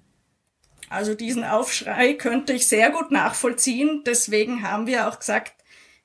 Also 0.94 1.14
diesen 1.14 1.42
Aufschrei 1.42 2.14
könnte 2.14 2.52
ich 2.52 2.68
sehr 2.68 2.90
gut 2.90 3.10
nachvollziehen. 3.10 4.02
Deswegen 4.06 4.62
haben 4.62 4.86
wir 4.86 5.08
auch 5.08 5.18
gesagt, 5.18 5.52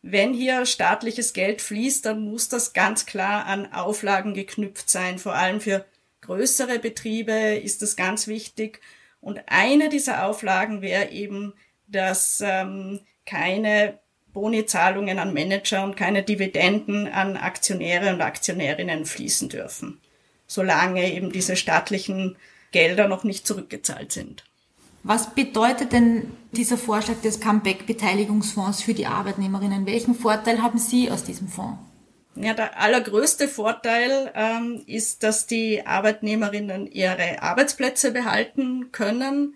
wenn 0.02 0.34
hier 0.34 0.66
staatliches 0.66 1.34
Geld 1.34 1.62
fließt, 1.62 2.08
dann 2.08 2.22
muss 2.22 2.50
das 2.50 2.74
ganz 2.74 3.06
klar 3.06 3.46
an 3.46 3.72
Auflagen 3.72 4.34
geknüpft 4.34 4.90
sein. 4.90 5.20
Vor 5.20 5.36
allem 5.36 5.62
für 5.62 5.86
größere 6.22 6.80
Betriebe 6.80 7.32
ist 7.32 7.84
das 7.84 7.98
ganz 7.98 8.26
wichtig. 8.26 8.82
Und 9.22 9.40
eine 9.46 9.90
dieser 9.90 10.26
Auflagen 10.26 10.82
wäre 10.82 11.12
eben, 11.12 11.54
dass 11.86 12.42
ähm, 12.44 13.02
keine 13.28 14.00
Bonizahlungen 14.34 15.20
an 15.20 15.36
Manager 15.36 15.84
und 15.84 15.98
keine 15.98 16.24
Dividenden 16.24 17.08
an 17.08 17.38
Aktionäre 17.38 18.12
und 18.12 18.22
Aktionärinnen 18.22 19.06
fließen 19.06 19.50
dürfen, 19.50 20.02
solange 20.48 21.14
eben 21.14 21.32
diese 21.32 21.56
staatlichen 21.56 22.38
Gelder 22.72 23.08
noch 23.08 23.24
nicht 23.24 23.46
zurückgezahlt 23.46 24.12
sind. 24.12 24.49
Was 25.04 25.34
bedeutet 25.34 25.94
denn 25.94 26.30
dieser 26.52 26.78
Vorschlag 26.78 27.22
des 27.22 27.40
Comeback-Beteiligungsfonds 27.40 28.82
für 28.82 28.94
die 28.94 29.06
Arbeitnehmerinnen? 29.06 29.86
Welchen 29.86 30.16
Vorteil 30.16 30.62
haben 30.62 30.80
Sie 30.80 31.10
aus 31.10 31.24
diesem 31.24 31.48
Fonds? 31.48 31.80
Ja, 32.36 32.54
der 32.54 32.80
allergrößte 32.80 33.48
Vorteil 33.48 34.32
ähm, 34.36 34.82
ist, 34.86 35.24
dass 35.24 35.48
die 35.48 35.86
Arbeitnehmerinnen 35.86 36.88
ihre 36.88 37.42
Arbeitsplätze 37.42 38.12
behalten 38.12 38.92
können. 38.92 39.56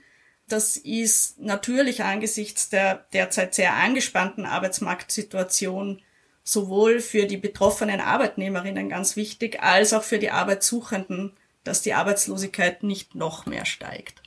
Das 0.50 0.76
ist 0.76 1.40
natürlich 1.40 2.04
angesichts 2.04 2.70
der 2.70 3.06
derzeit 3.14 3.54
sehr 3.54 3.76
angespannten 3.76 4.46
Arbeitsmarktsituation 4.46 6.02
sowohl 6.44 7.00
für 7.00 7.26
die 7.26 7.38
betroffenen 7.38 8.02
Arbeitnehmerinnen 8.02 8.90
ganz 8.90 9.16
wichtig, 9.16 9.62
als 9.62 9.94
auch 9.94 10.04
für 10.04 10.20
die 10.20 10.32
Arbeitssuchenden, 10.32 11.32
dass 11.64 11.82
die 11.82 11.94
Arbeitslosigkeit 11.94 12.84
nicht 12.84 13.16
noch 13.16 13.46
mehr 13.46 13.66
steigt. 13.66 14.23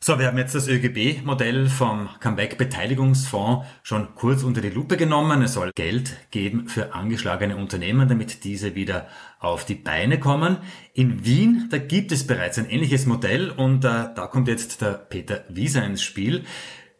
So, 0.00 0.16
wir 0.16 0.26
haben 0.28 0.38
jetzt 0.38 0.54
das 0.54 0.68
ÖGB-Modell 0.68 1.68
vom 1.68 2.08
Comeback-Beteiligungsfonds 2.20 3.66
schon 3.82 4.14
kurz 4.14 4.44
unter 4.44 4.60
die 4.60 4.70
Lupe 4.70 4.96
genommen. 4.96 5.42
Es 5.42 5.54
soll 5.54 5.72
Geld 5.74 6.16
geben 6.30 6.68
für 6.68 6.94
angeschlagene 6.94 7.56
Unternehmen, 7.56 8.08
damit 8.08 8.44
diese 8.44 8.76
wieder 8.76 9.08
auf 9.40 9.64
die 9.64 9.74
Beine 9.74 10.20
kommen. 10.20 10.58
In 10.94 11.24
Wien, 11.26 11.66
da 11.70 11.78
gibt 11.78 12.12
es 12.12 12.24
bereits 12.24 12.58
ein 12.58 12.70
ähnliches 12.70 13.06
Modell 13.06 13.50
und 13.50 13.84
äh, 13.84 14.06
da 14.14 14.28
kommt 14.30 14.46
jetzt 14.46 14.82
der 14.82 14.92
Peter 14.92 15.44
Wieser 15.48 15.84
ins 15.84 16.02
Spiel. 16.02 16.44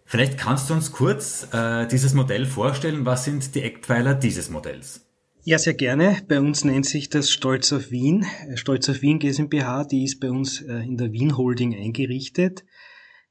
Vielleicht 0.05 0.37
kannst 0.37 0.69
du 0.69 0.75
uns 0.75 0.91
kurz 0.91 1.47
äh, 1.53 1.87
dieses 1.87 2.15
Modell 2.15 2.47
vorstellen. 2.47 3.07
Was 3.07 3.25
sind 3.25 3.55
die 3.55 3.63
Eckpfeiler 3.63 4.17
dieses 4.17 4.51
Modells? 4.51 5.07
Ja, 5.45 5.59
sehr 5.59 5.75
gerne. 5.75 6.21
Bei 6.27 6.41
uns 6.41 6.65
nennt 6.65 6.85
sich 6.85 7.09
das 7.11 7.31
Stolz 7.31 7.73
auf 7.73 7.93
Wien. 7.93 8.27
Stolz 8.57 8.89
auf 8.89 9.03
Wien 9.03 9.21
GmbH, 9.21 9.85
die 9.85 10.03
ist 10.03 10.19
bei 10.19 10.31
uns 10.31 10.61
äh, 10.63 10.81
in 10.81 10.97
der 10.97 11.13
Wien 11.13 11.37
Holding 11.37 11.75
eingerichtet. 11.77 12.65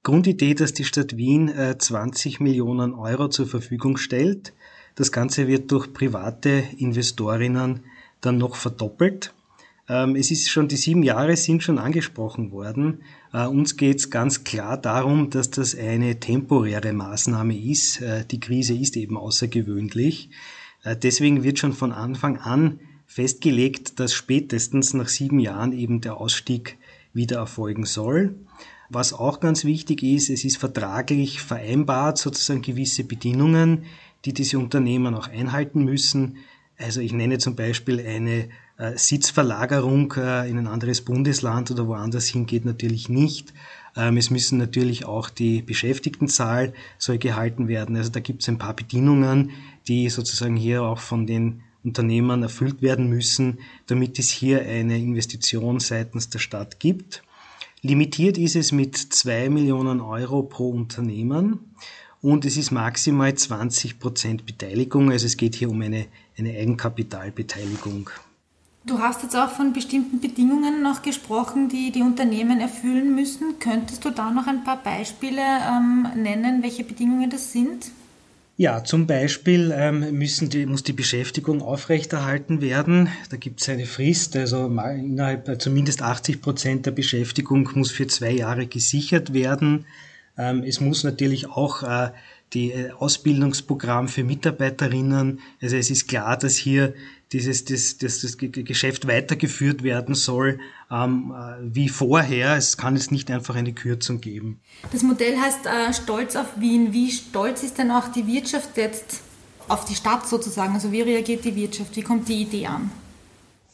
Grundidee, 0.08 0.54
dass 0.54 0.72
die 0.72 0.86
Stadt 0.86 1.18
Wien 1.18 1.52
20 1.78 2.40
äh, 2.40 2.44
Millionen 2.44 2.94
Euro 2.94 3.28
zur 3.28 3.46
Verfügung 3.46 3.98
stellt. 3.98 4.54
Das 4.96 5.12
Ganze 5.12 5.50
wird 5.50 5.70
durch 5.70 5.92
private 5.92 6.64
Investorinnen 6.78 7.82
dann 8.22 8.38
noch 8.38 8.56
verdoppelt. 8.56 9.34
Ähm, 9.90 10.16
es 10.16 10.32
ist 10.32 10.50
schon, 10.50 10.70
die 10.70 10.78
sieben 10.78 11.04
Jahre 11.04 11.36
sind 11.36 11.62
schon 11.62 11.78
angesprochen 11.78 12.54
worden. 12.54 13.02
Äh, 13.34 13.48
uns 13.48 13.76
geht 13.76 13.98
es 13.98 14.10
ganz 14.10 14.46
klar 14.46 14.78
darum, 14.78 15.30
dass 15.30 15.50
das 15.50 15.78
eine 15.78 16.18
temporäre 16.22 16.94
Maßnahme 16.94 17.58
ist. 17.58 18.00
Äh, 18.00 18.24
die 18.24 18.40
Krise 18.40 18.76
ist 18.76 18.96
eben 18.96 19.18
außergewöhnlich. 19.18 20.30
Deswegen 20.86 21.44
wird 21.44 21.60
schon 21.60 21.74
von 21.74 21.92
Anfang 21.92 22.38
an 22.38 22.80
festgelegt, 23.08 24.00
dass 24.00 24.14
spätestens 24.14 24.94
nach 24.94 25.10
sieben 25.10 25.40
Jahren 25.40 25.74
eben 25.74 26.00
der 26.00 26.16
Ausstieg 26.16 26.78
wieder 27.12 27.40
erfolgen 27.40 27.84
soll. 27.84 28.36
Was 28.90 29.14
auch 29.14 29.40
ganz 29.40 29.66
wichtig 29.66 30.04
ist, 30.04 30.30
es 30.30 30.46
ist 30.46 30.58
vertraglich 30.58 31.42
vereinbart, 31.42 32.18
sozusagen 32.18 32.62
gewisse 32.62 33.04
Bedingungen, 33.04 33.84
die 34.26 34.34
diese 34.34 34.60
Unternehmen 34.60 35.14
auch 35.14 35.28
einhalten 35.28 35.84
müssen. 35.84 36.38
Also 36.78 37.02
ich 37.02 37.12
nenne 37.12 37.38
zum 37.38 37.56
Beispiel 37.56 38.00
eine 38.00 38.50
äh, 38.78 38.98
Sitzverlagerung 38.98 40.14
äh, 40.18 40.50
in 40.50 40.58
ein 40.58 40.68
anderes 40.68 41.02
Bundesland 41.02 41.72
oder 41.72 41.88
woanders 41.88 42.28
hingeht 42.28 42.66
natürlich 42.66 43.10
nicht. 43.10 43.54
Ähm, 43.96 44.18
es 44.18 44.30
müssen 44.30 44.58
natürlich 44.58 45.06
auch 45.06 45.30
die 45.30 45.64
Beschäftigtenzahl 45.64 46.74
soll 46.98 47.18
gehalten 47.18 47.68
werden. 47.68 47.96
Also 47.96 48.12
da 48.12 48.20
gibt 48.20 48.44
es 48.44 48.48
ein 48.48 48.60
paar 48.60 48.76
Bedingungen, 48.76 49.52
die 49.88 50.10
sozusagen 50.10 50.56
hier 50.56 50.84
auch 50.84 51.00
von 51.00 51.26
den 51.26 51.64
Unternehmern 51.84 52.44
erfüllt 52.44 52.82
werden 52.82 53.10
müssen, 53.10 53.60
damit 53.88 54.20
es 54.20 54.30
hier 54.30 54.62
eine 54.62 54.98
Investition 54.98 55.80
seitens 55.80 56.30
der 56.30 56.40
Stadt 56.40 56.80
gibt. 56.80 57.24
Limitiert 57.84 58.40
ist 58.40 58.56
es 58.56 58.72
mit 58.72 58.98
zwei 58.98 59.50
Millionen 59.50 60.02
Euro 60.02 60.42
pro 60.42 60.72
Unternehmen 60.72 61.76
und 62.24 62.44
es 62.44 62.58
ist 62.58 62.72
maximal 62.72 63.34
20 63.36 64.00
Prozent 64.00 64.46
Beteiligung. 64.48 65.12
Also 65.12 65.28
es 65.28 65.38
geht 65.38 65.54
hier 65.54 65.70
um 65.70 65.80
eine, 65.82 66.08
eine 66.38 66.58
Eigenkapitalbeteiligung. 66.58 68.10
Du 68.84 69.00
hast 69.00 69.22
jetzt 69.22 69.36
auch 69.36 69.50
von 69.50 69.74
bestimmten 69.74 70.20
Bedingungen 70.20 70.82
noch 70.82 71.04
gesprochen, 71.04 71.70
die 71.70 71.92
die 71.92 72.02
Unternehmen 72.02 72.60
erfüllen 72.60 73.14
müssen. 73.14 73.60
Könntest 73.60 74.04
du 74.06 74.10
da 74.10 74.32
noch 74.32 74.48
ein 74.48 74.64
paar 74.64 74.82
Beispiele 74.82 75.42
ähm, 75.42 76.08
nennen, 76.16 76.64
welche 76.64 76.84
Bedingungen 76.84 77.30
das 77.30 77.52
sind? 77.52 77.92
Ja, 78.60 78.84
zum 78.84 79.06
Beispiel 79.06 79.72
ähm, 79.72 80.18
müssen 80.18 80.50
die, 80.50 80.66
muss 80.66 80.82
die 80.82 80.94
Beschäftigung 80.94 81.62
aufrechterhalten 81.62 82.60
werden. 82.60 83.08
Da 83.30 83.38
gibt 83.38 83.62
es 83.62 83.70
eine 83.70 83.86
Frist, 83.86 84.36
also 84.36 84.68
mal 84.68 84.98
innerhalb 84.98 85.48
äh, 85.48 85.60
zumindest 85.60 86.02
80 86.02 86.42
Prozent 86.42 86.88
der 86.88 86.92
Beschäftigung 86.92 87.70
muss 87.76 87.92
für 87.92 88.08
zwei 88.08 88.32
Jahre 88.32 88.66
gesichert 88.66 89.32
werden. 89.32 89.86
Ähm, 90.40 90.64
es 90.64 90.82
muss 90.82 91.04
natürlich 91.04 91.48
auch 91.48 91.84
äh, 91.84 92.10
die 92.54 92.72
äh, 92.72 92.90
Ausbildungsprogramm 92.94 94.08
für 94.08 94.24
Mitarbeiterinnen. 94.24 95.40
Also 95.62 95.76
es 95.76 95.92
ist 95.92 96.08
klar, 96.08 96.36
dass 96.36 96.56
hier 96.56 96.96
dieses 97.32 97.66
das, 97.66 97.98
das, 97.98 98.22
das 98.22 98.38
Geschäft 98.38 99.08
weitergeführt 99.08 99.84
werden 99.84 100.16
soll 100.16 100.60
ähm, 100.90 101.34
äh, 101.36 101.56
wie 101.62 101.90
vorher. 101.90 102.56
Es 102.56 102.78
kann 102.78 102.96
jetzt 102.96 103.12
nicht 103.12 103.30
einfach 103.32 103.56
eine 103.56 103.74
Kürzung 103.74 104.22
geben. 104.22 104.60
Das 104.92 105.04
Modell 105.04 105.38
heißt 105.38 105.66
äh, 105.66 105.94
Stolz 105.94 106.36
auf 106.36 106.60
Wien. 106.60 106.94
Wie 106.94 107.12
stolz 107.12 107.64
ist 107.64 107.78
denn 107.78 107.92
auch 107.92 108.08
die 108.10 108.26
Wirtschaft 108.28 108.78
jetzt 108.78 109.22
auf 109.68 109.86
die 109.86 109.96
Stadt 109.96 110.28
sozusagen? 110.28 110.74
Also 110.74 110.92
wie 110.92 111.02
reagiert 111.02 111.44
die 111.44 111.56
Wirtschaft? 111.56 111.96
Wie 111.96 112.02
kommt 112.02 112.30
die 112.30 112.42
Idee 112.44 112.68
an? 112.68 112.92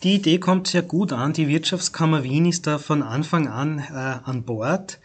Die 0.02 0.16
Idee 0.16 0.40
kommt 0.40 0.68
sehr 0.68 0.82
gut 0.82 1.14
an. 1.14 1.34
Die 1.34 1.48
Wirtschaftskammer 1.48 2.24
Wien 2.24 2.46
ist 2.46 2.68
da 2.68 2.78
von 2.78 3.04
Anfang 3.04 3.48
an 3.48 3.80
äh, 3.80 4.30
an 4.30 4.44
Bord. 4.44 5.00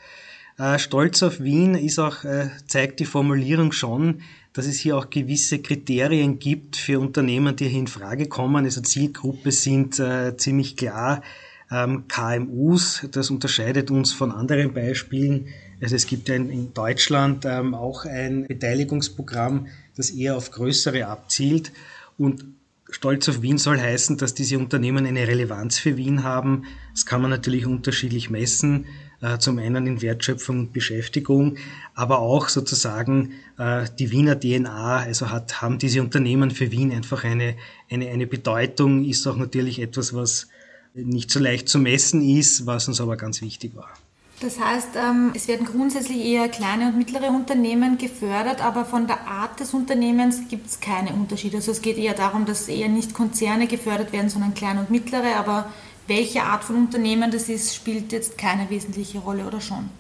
Äh, 0.59 0.79
Stolz 0.81 1.23
auf 1.23 1.41
Wien 1.41 1.77
ist 1.77 2.01
auch, 2.01 2.25
äh, 2.25 2.51
zeigt 2.67 2.99
die 2.99 3.05
Formulierung 3.05 3.71
schon, 3.71 4.23
dass 4.53 4.67
es 4.67 4.79
hier 4.79 4.99
auch 4.99 5.09
gewisse 5.09 5.61
Kriterien 5.61 6.41
gibt 6.41 6.77
für 6.77 6.99
Unternehmen, 6.99 7.55
die 7.55 7.69
hier 7.69 7.79
in 7.79 7.87
Frage 7.87 8.27
kommen. 8.27 8.65
Also 8.65 8.81
Zielgruppe 8.81 9.53
sind 9.53 10.01
äh, 10.01 10.37
ziemlich 10.37 10.77
klar 10.77 11.23
ähm, 11.71 12.09
KMUs. 12.09 13.07
Das 13.13 13.31
unterscheidet 13.31 13.93
uns 13.93 14.13
von 14.13 14.33
anderen 14.33 14.75
Beispielen. 14.75 15.47
Also 15.81 15.95
es 15.95 16.07
gibt 16.07 16.29
in 16.29 16.75
Deutschland 16.75 17.45
ähm, 17.45 17.75
auch 17.75 18.05
ein 18.05 18.49
Beteiligungsprogramm, 18.49 19.69
das 19.97 20.11
eher 20.11 20.37
auf 20.37 20.51
größere 20.51 21.07
abzielt. 21.07 21.71
Und 22.17 22.45
Stolz 22.91 23.29
auf 23.29 23.43
Wien 23.43 23.59
soll 23.59 23.79
heißen, 23.79 24.17
dass 24.17 24.35
diese 24.35 24.59
Unternehmen 24.59 25.07
eine 25.07 25.29
Relevanz 25.29 25.79
für 25.79 25.97
Wien 25.97 26.23
haben. 26.23 26.65
Das 26.93 27.05
kann 27.07 27.21
man 27.21 27.31
natürlich 27.31 27.67
unterschiedlich 27.67 28.31
messen. 28.31 28.87
Äh, 29.21 29.39
zum 29.39 29.59
einen 29.59 29.87
in 29.87 30.01
Wertschöpfung 30.01 30.61
und 30.61 30.73
Beschäftigung, 30.73 31.57
aber 31.95 32.21
auch 32.21 32.49
sozusagen 32.49 33.33
äh, 33.59 33.85
die 33.99 34.13
Wiener 34.13 34.39
DNA, 34.39 34.99
also 34.99 35.31
hat, 35.31 35.61
haben 35.61 35.79
diese 35.79 36.03
Unternehmen 36.03 36.53
für 36.53 36.71
Wien 36.71 36.93
einfach 36.93 37.25
eine, 37.25 37.57
eine, 37.91 38.11
eine 38.11 38.29
Bedeutung, 38.29 39.05
ist 39.05 39.27
auch 39.27 39.37
natürlich 39.37 39.81
etwas, 39.81 40.15
was 40.15 40.47
nicht 40.95 41.33
so 41.33 41.41
leicht 41.41 41.69
zu 41.69 41.81
messen 41.81 42.23
ist, 42.23 42.67
was 42.67 42.87
uns 42.87 43.01
aber 43.01 43.17
ganz 43.17 43.43
wichtig 43.43 43.75
war. 43.75 43.93
Das 44.41 44.61
heißt, 44.61 44.91
ähm, 44.95 45.33
es 45.35 45.49
werden 45.49 45.67
grundsätzlich 45.67 46.25
eher 46.25 46.49
kleine 46.49 46.89
und 46.89 46.97
mittlere 46.97 47.31
Unternehmen 47.31 47.99
gefördert, 47.99 48.65
aber 48.65 48.85
von 48.85 49.09
der 49.09 49.27
Art 49.27 49.59
des 49.59 49.75
Unternehmens 49.75 50.43
gibt 50.49 50.69
es 50.69 50.79
keine 50.79 51.13
Unterschiede. 51.13 51.57
Also 51.57 51.73
es 51.73 51.83
geht 51.83 51.99
eher 51.99 52.15
darum, 52.15 52.45
dass 52.45 52.69
eher 52.69 52.89
nicht 52.89 53.15
Konzerne 53.15 53.67
gefördert 53.67 54.13
werden, 54.13 54.29
sondern 54.29 54.55
kleine 54.55 54.81
und 54.81 54.91
mittlere, 54.91 55.37
aber 55.37 55.73
welche 56.07 56.43
Art 56.45 56.63
von 56.63 56.77
Unternehmen 56.77 57.33
das 57.33 57.49
ist, 57.49 57.75
spielt 57.75 58.13
jetzt 58.13 58.39
keine 58.39 58.71
wesentliche 58.71 59.19
Rolle 59.19 59.45
oder 59.45 59.61
schon? 59.61 59.91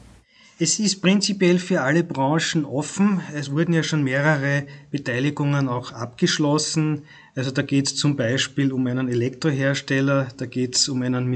Es 0.60 0.78
ist 0.78 1.02
prinzipiell 1.02 1.58
für 1.58 1.82
alle 1.82 2.02
Branchen 2.02 2.64
offen. 2.64 3.20
Es 3.32 3.52
wurden 3.52 3.72
ja 3.72 3.82
schon 3.82 4.02
mehrere 4.02 4.66
Beteiligungen 4.90 5.68
auch 5.68 5.92
abgeschlossen. 5.92 7.02
Also 7.36 7.50
da 7.50 7.62
geht 7.62 7.86
es 7.86 7.96
zum 7.96 8.16
Beispiel 8.16 8.72
um 8.72 8.86
einen 8.86 9.08
Elektrohersteller, 9.08 10.28
da 10.36 10.46
geht 10.46 10.74
es 10.74 10.88
um 10.88 11.02
einen 11.02 11.28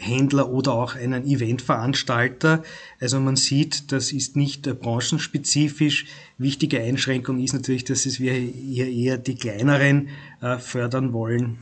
Mineralölhändler 0.00 0.48
oder 0.50 0.72
auch 0.72 0.94
einen 0.94 1.24
Eventveranstalter. 1.26 2.62
Also 3.00 3.20
man 3.20 3.36
sieht, 3.36 3.92
das 3.92 4.12
ist 4.12 4.36
nicht 4.36 4.62
branchenspezifisch. 4.80 6.06
Wichtige 6.38 6.80
Einschränkung 6.80 7.40
ist 7.40 7.52
natürlich, 7.52 7.84
dass 7.84 8.20
wir 8.20 8.32
hier 8.32 8.88
eher 8.88 9.18
die 9.18 9.36
kleineren 9.36 10.08
äh, 10.40 10.58
fördern 10.58 11.12
wollen. 11.12 11.58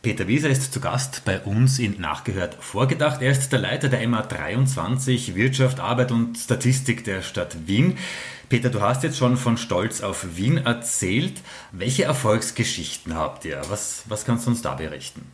Peter 0.00 0.28
Wieser 0.28 0.48
ist 0.48 0.72
zu 0.72 0.80
Gast 0.80 1.24
bei 1.24 1.40
uns 1.40 1.80
in 1.80 2.00
Nachgehört 2.00 2.54
vorgedacht. 2.60 3.20
Er 3.20 3.32
ist 3.32 3.50
der 3.50 3.58
Leiter 3.58 3.88
der 3.88 4.06
MA23 4.06 5.34
Wirtschaft, 5.34 5.80
Arbeit 5.80 6.12
und 6.12 6.38
Statistik 6.38 7.02
der 7.04 7.22
Stadt 7.22 7.66
Wien. 7.66 7.98
Peter, 8.48 8.70
du 8.70 8.80
hast 8.80 9.02
jetzt 9.02 9.18
schon 9.18 9.36
von 9.36 9.56
Stolz 9.58 10.00
auf 10.00 10.36
Wien 10.36 10.58
erzählt. 10.58 11.42
Welche 11.72 12.04
Erfolgsgeschichten 12.04 13.16
habt 13.16 13.44
ihr? 13.44 13.60
Was, 13.68 14.04
was 14.06 14.24
kannst 14.24 14.46
du 14.46 14.50
uns 14.50 14.62
da 14.62 14.76
berichten? 14.76 15.26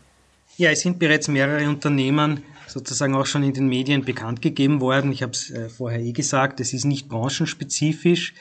Ja, 0.56 0.70
es 0.70 0.82
sind 0.82 1.00
bereits 1.00 1.26
mehrere 1.26 1.68
Unternehmen 1.68 2.44
sozusagen 2.68 3.16
auch 3.16 3.26
schon 3.26 3.42
in 3.42 3.54
den 3.54 3.66
Medien 3.66 4.04
bekannt 4.04 4.40
gegeben 4.40 4.80
worden. 4.80 5.11
Ich 5.11 5.23
habe 5.23 5.32
es 5.32 5.50
äh, 5.50 5.68
vorher 5.68 5.99
eh 5.99 6.12
gesagt, 6.12 6.61
es 6.61 6.73
ist 6.73 6.84
nicht 6.84 7.08
branchenspezifisch. 7.08 8.34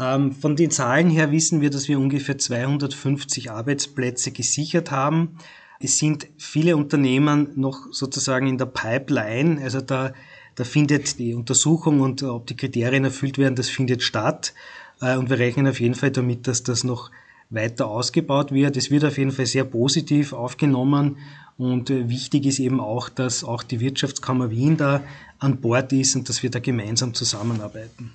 Ähm, 0.00 0.32
von 0.32 0.56
den 0.56 0.70
Zahlen 0.70 1.10
her 1.10 1.30
wissen 1.30 1.60
wir, 1.60 1.68
dass 1.68 1.86
wir 1.86 1.98
ungefähr 1.98 2.38
250 2.38 3.50
Arbeitsplätze 3.50 4.30
gesichert 4.30 4.90
haben. 4.90 5.36
Es 5.78 5.98
sind 5.98 6.28
viele 6.38 6.74
Unternehmen 6.74 7.50
noch 7.56 7.92
sozusagen 7.92 8.46
in 8.46 8.56
der 8.56 8.66
Pipeline, 8.66 9.62
also 9.62 9.82
da, 9.82 10.14
da 10.54 10.64
findet 10.64 11.18
die 11.18 11.34
Untersuchung 11.34 12.00
und 12.00 12.22
ob 12.22 12.46
die 12.46 12.56
Kriterien 12.56 13.04
erfüllt 13.04 13.36
werden, 13.36 13.56
das 13.56 13.68
findet 13.68 14.02
statt. 14.02 14.54
Äh, 15.02 15.18
und 15.18 15.28
wir 15.28 15.38
rechnen 15.38 15.66
auf 15.66 15.80
jeden 15.80 15.94
Fall 15.94 16.12
damit, 16.12 16.46
dass 16.46 16.62
das 16.62 16.82
noch 16.82 17.10
weiter 17.50 17.88
ausgebaut 17.88 18.52
wird. 18.52 18.78
Es 18.78 18.90
wird 18.90 19.04
auf 19.04 19.18
jeden 19.18 19.32
Fall 19.32 19.46
sehr 19.46 19.64
positiv 19.64 20.32
aufgenommen 20.32 21.18
und 21.58 21.90
äh, 21.90 22.08
wichtig 22.08 22.46
ist 22.46 22.60
eben 22.60 22.80
auch, 22.80 23.08
dass 23.08 23.44
auch 23.44 23.64
die 23.64 23.80
Wirtschaftskammer 23.80 24.50
Wien 24.50 24.76
da 24.76 25.02
an 25.40 25.60
Bord 25.60 25.92
ist 25.92 26.14
und 26.16 26.28
dass 26.28 26.42
wir 26.42 26.50
da 26.50 26.60
gemeinsam 26.60 27.14
zusammenarbeiten. 27.14 28.12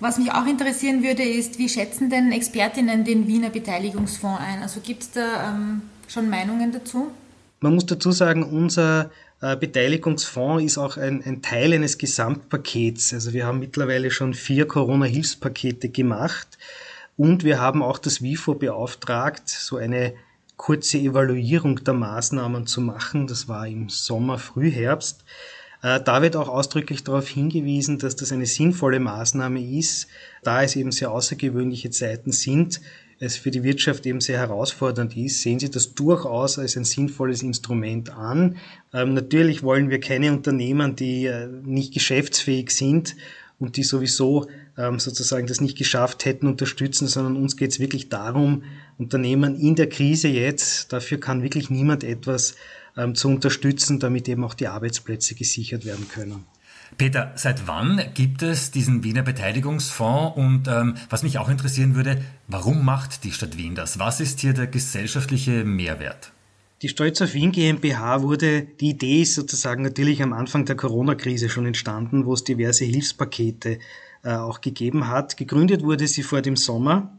Was 0.00 0.18
mich 0.18 0.32
auch 0.32 0.46
interessieren 0.46 1.02
würde, 1.02 1.22
ist, 1.22 1.58
wie 1.58 1.68
schätzen 1.68 2.08
denn 2.08 2.32
Expertinnen 2.32 3.04
den 3.04 3.26
Wiener 3.26 3.50
Beteiligungsfonds 3.50 4.40
ein? 4.40 4.62
Also 4.62 4.80
gibt 4.80 5.02
es 5.02 5.10
da 5.10 5.50
ähm, 5.50 5.82
schon 6.06 6.30
Meinungen 6.30 6.72
dazu? 6.72 7.10
Man 7.60 7.74
muss 7.74 7.86
dazu 7.86 8.12
sagen, 8.12 8.44
unser 8.44 9.10
äh, 9.40 9.56
Beteiligungsfonds 9.56 10.64
ist 10.64 10.78
auch 10.78 10.96
ein, 10.96 11.22
ein, 11.24 11.42
Teil 11.42 11.72
eines 11.72 11.98
Gesamtpakets. 11.98 13.12
Also 13.12 13.32
wir 13.32 13.44
haben 13.44 13.58
mittlerweile 13.58 14.10
schon 14.10 14.34
vier 14.34 14.66
Corona-Hilfspakete 14.66 15.88
gemacht 15.88 16.56
und 17.16 17.44
wir 17.44 17.60
haben 17.60 17.82
auch 17.82 17.98
das 17.98 18.22
WIFO 18.22 18.54
beauftragt, 18.54 19.48
so 19.48 19.76
eine 19.76 20.14
kurze 20.58 20.98
Evaluierung 20.98 21.82
der 21.82 21.94
Maßnahmen 21.94 22.66
zu 22.66 22.82
machen. 22.82 23.26
Das 23.26 23.48
war 23.48 23.66
im 23.66 23.88
Sommer, 23.88 24.36
Frühherbst. 24.36 25.24
Äh, 25.82 26.00
da 26.02 26.20
wird 26.20 26.36
auch 26.36 26.50
ausdrücklich 26.50 27.04
darauf 27.04 27.26
hingewiesen, 27.26 27.98
dass 27.98 28.16
das 28.16 28.32
eine 28.32 28.44
sinnvolle 28.44 29.00
Maßnahme 29.00 29.64
ist, 29.64 30.08
da 30.42 30.62
es 30.62 30.76
eben 30.76 30.92
sehr 30.92 31.10
außergewöhnliche 31.10 31.88
Zeiten 31.88 32.32
sind 32.32 32.80
es 33.20 33.36
für 33.36 33.50
die 33.50 33.64
Wirtschaft 33.64 34.06
eben 34.06 34.20
sehr 34.20 34.38
herausfordernd 34.38 35.16
ist, 35.16 35.42
sehen 35.42 35.58
Sie 35.58 35.70
das 35.70 35.94
durchaus 35.94 36.58
als 36.58 36.76
ein 36.76 36.84
sinnvolles 36.84 37.42
Instrument 37.42 38.10
an. 38.10 38.56
Ähm, 38.92 39.14
natürlich 39.14 39.62
wollen 39.62 39.90
wir 39.90 40.00
keine 40.00 40.32
Unternehmen, 40.32 40.94
die 40.94 41.26
äh, 41.26 41.48
nicht 41.64 41.92
geschäftsfähig 41.92 42.70
sind 42.70 43.16
und 43.58 43.76
die 43.76 43.82
sowieso 43.82 44.46
ähm, 44.78 45.00
sozusagen 45.00 45.46
das 45.46 45.60
nicht 45.60 45.76
geschafft 45.76 46.24
hätten, 46.24 46.46
unterstützen, 46.46 47.08
sondern 47.08 47.36
uns 47.36 47.56
geht 47.56 47.72
es 47.72 47.80
wirklich 47.80 48.08
darum, 48.08 48.62
Unternehmen 48.96 49.58
in 49.58 49.74
der 49.74 49.88
Krise 49.88 50.28
jetzt, 50.28 50.92
dafür 50.92 51.18
kann 51.18 51.42
wirklich 51.42 51.68
niemand 51.68 52.04
etwas 52.04 52.54
ähm, 52.96 53.14
zu 53.14 53.28
unterstützen, 53.28 53.98
damit 53.98 54.28
eben 54.28 54.44
auch 54.44 54.54
die 54.54 54.68
Arbeitsplätze 54.68 55.34
gesichert 55.34 55.84
werden 55.84 56.08
können. 56.08 56.44
Peter, 56.96 57.32
seit 57.34 57.66
wann 57.66 58.00
gibt 58.14 58.42
es 58.42 58.70
diesen 58.70 59.04
Wiener 59.04 59.22
Beteiligungsfonds? 59.22 60.36
Und 60.36 60.68
ähm, 60.68 60.94
was 61.10 61.22
mich 61.22 61.38
auch 61.38 61.50
interessieren 61.50 61.94
würde, 61.94 62.22
warum 62.46 62.84
macht 62.84 63.24
die 63.24 63.32
Stadt 63.32 63.58
Wien 63.58 63.74
das? 63.74 63.98
Was 63.98 64.20
ist 64.20 64.40
hier 64.40 64.54
der 64.54 64.68
gesellschaftliche 64.68 65.64
Mehrwert? 65.64 66.32
Die 66.80 66.88
Stolz 66.88 67.20
auf 67.20 67.34
Wien 67.34 67.52
GmbH 67.52 68.22
wurde, 68.22 68.62
die 68.62 68.90
Idee 68.90 69.22
ist 69.22 69.34
sozusagen 69.34 69.82
natürlich 69.82 70.22
am 70.22 70.32
Anfang 70.32 70.64
der 70.64 70.76
Corona-Krise 70.76 71.48
schon 71.48 71.66
entstanden, 71.66 72.24
wo 72.24 72.34
es 72.34 72.44
diverse 72.44 72.84
Hilfspakete 72.84 73.80
auch 74.24 74.60
gegeben 74.60 75.08
hat. 75.08 75.36
Gegründet 75.36 75.82
wurde 75.82 76.06
sie 76.06 76.22
vor 76.22 76.42
dem 76.42 76.56
Sommer 76.56 77.18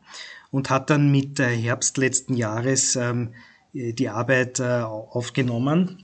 und 0.51 0.69
hat 0.69 0.89
dann 0.89 1.11
mit 1.11 1.39
äh, 1.39 1.55
Herbst 1.55 1.97
letzten 1.97 2.33
Jahres 2.33 2.95
ähm, 2.95 3.33
die 3.73 4.09
Arbeit 4.09 4.59
äh, 4.59 4.81
aufgenommen. 4.81 6.03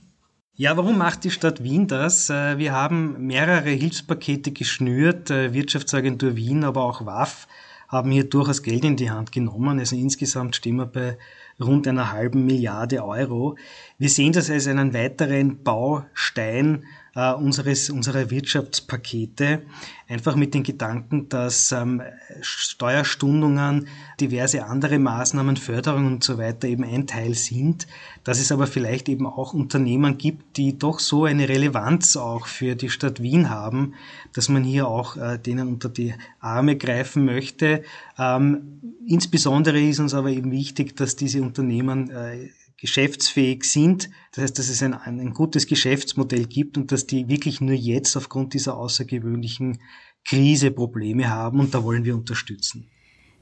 Ja, 0.54 0.76
warum 0.76 0.96
macht 0.96 1.24
die 1.24 1.30
Stadt 1.30 1.62
Wien 1.62 1.86
das? 1.86 2.30
Äh, 2.30 2.58
wir 2.58 2.72
haben 2.72 3.26
mehrere 3.26 3.70
Hilfspakete 3.70 4.52
geschnürt, 4.52 5.30
äh, 5.30 5.52
Wirtschaftsagentur 5.52 6.36
Wien, 6.36 6.64
aber 6.64 6.84
auch 6.84 7.04
WAF 7.04 7.46
haben 7.88 8.10
hier 8.10 8.24
durchaus 8.24 8.62
Geld 8.62 8.84
in 8.84 8.96
die 8.96 9.10
Hand 9.10 9.32
genommen. 9.32 9.78
Also 9.78 9.96
insgesamt 9.96 10.56
stehen 10.56 10.76
wir 10.76 10.86
bei 10.86 11.18
rund 11.60 11.86
einer 11.86 12.12
halben 12.12 12.46
Milliarde 12.46 13.04
Euro. 13.04 13.56
Wir 13.98 14.08
sehen 14.08 14.32
das 14.32 14.50
als 14.50 14.66
einen 14.66 14.94
weiteren 14.94 15.62
Baustein 15.62 16.84
äh, 17.16 17.32
unseres, 17.32 17.88
unserer 17.90 18.30
Wirtschaftspakete, 18.30 19.62
einfach 20.06 20.36
mit 20.36 20.54
den 20.54 20.62
Gedanken, 20.62 21.28
dass 21.28 21.72
ähm, 21.72 22.02
Steuerstundungen, 22.42 23.88
diverse 24.20 24.66
andere 24.66 24.98
Maßnahmen, 24.98 25.56
Förderungen 25.56 26.12
und 26.14 26.24
so 26.24 26.38
weiter 26.38 26.68
eben 26.68 26.84
ein 26.84 27.06
Teil 27.06 27.34
sind, 27.34 27.86
dass 28.22 28.38
es 28.38 28.52
aber 28.52 28.66
vielleicht 28.66 29.08
eben 29.08 29.26
auch 29.26 29.54
Unternehmen 29.54 30.18
gibt, 30.18 30.58
die 30.58 30.78
doch 30.78 31.00
so 31.00 31.24
eine 31.24 31.48
Relevanz 31.48 32.16
auch 32.16 32.46
für 32.46 32.76
die 32.76 32.90
Stadt 32.90 33.22
Wien 33.22 33.48
haben, 33.48 33.94
dass 34.34 34.50
man 34.50 34.62
hier 34.62 34.86
auch 34.86 35.16
äh, 35.16 35.38
denen 35.38 35.68
unter 35.68 35.88
die 35.88 36.14
Arme 36.38 36.76
greifen 36.76 37.24
möchte. 37.24 37.82
Ähm, 38.18 38.80
insbesondere 39.06 39.80
ist 39.80 40.00
uns 40.00 40.12
aber 40.12 40.28
eben 40.28 40.50
wichtig, 40.50 40.96
dass 40.96 41.16
diese 41.16 41.40
Unternehmen 41.40 42.10
äh, 42.10 42.50
geschäftsfähig 42.78 43.64
sind. 43.64 44.10
Das 44.32 44.44
heißt, 44.44 44.58
dass 44.58 44.68
es 44.68 44.82
ein, 44.82 44.94
ein 44.94 45.32
gutes 45.32 45.66
Geschäftsmodell 45.66 46.46
gibt 46.46 46.76
und 46.76 46.92
dass 46.92 47.06
die 47.06 47.28
wirklich 47.28 47.60
nur 47.60 47.74
jetzt 47.74 48.16
aufgrund 48.16 48.54
dieser 48.54 48.76
außergewöhnlichen 48.76 49.80
Krise 50.24 50.70
Probleme 50.70 51.30
haben 51.30 51.60
und 51.60 51.74
da 51.74 51.84
wollen 51.84 52.04
wir 52.04 52.16
unterstützen. 52.16 52.88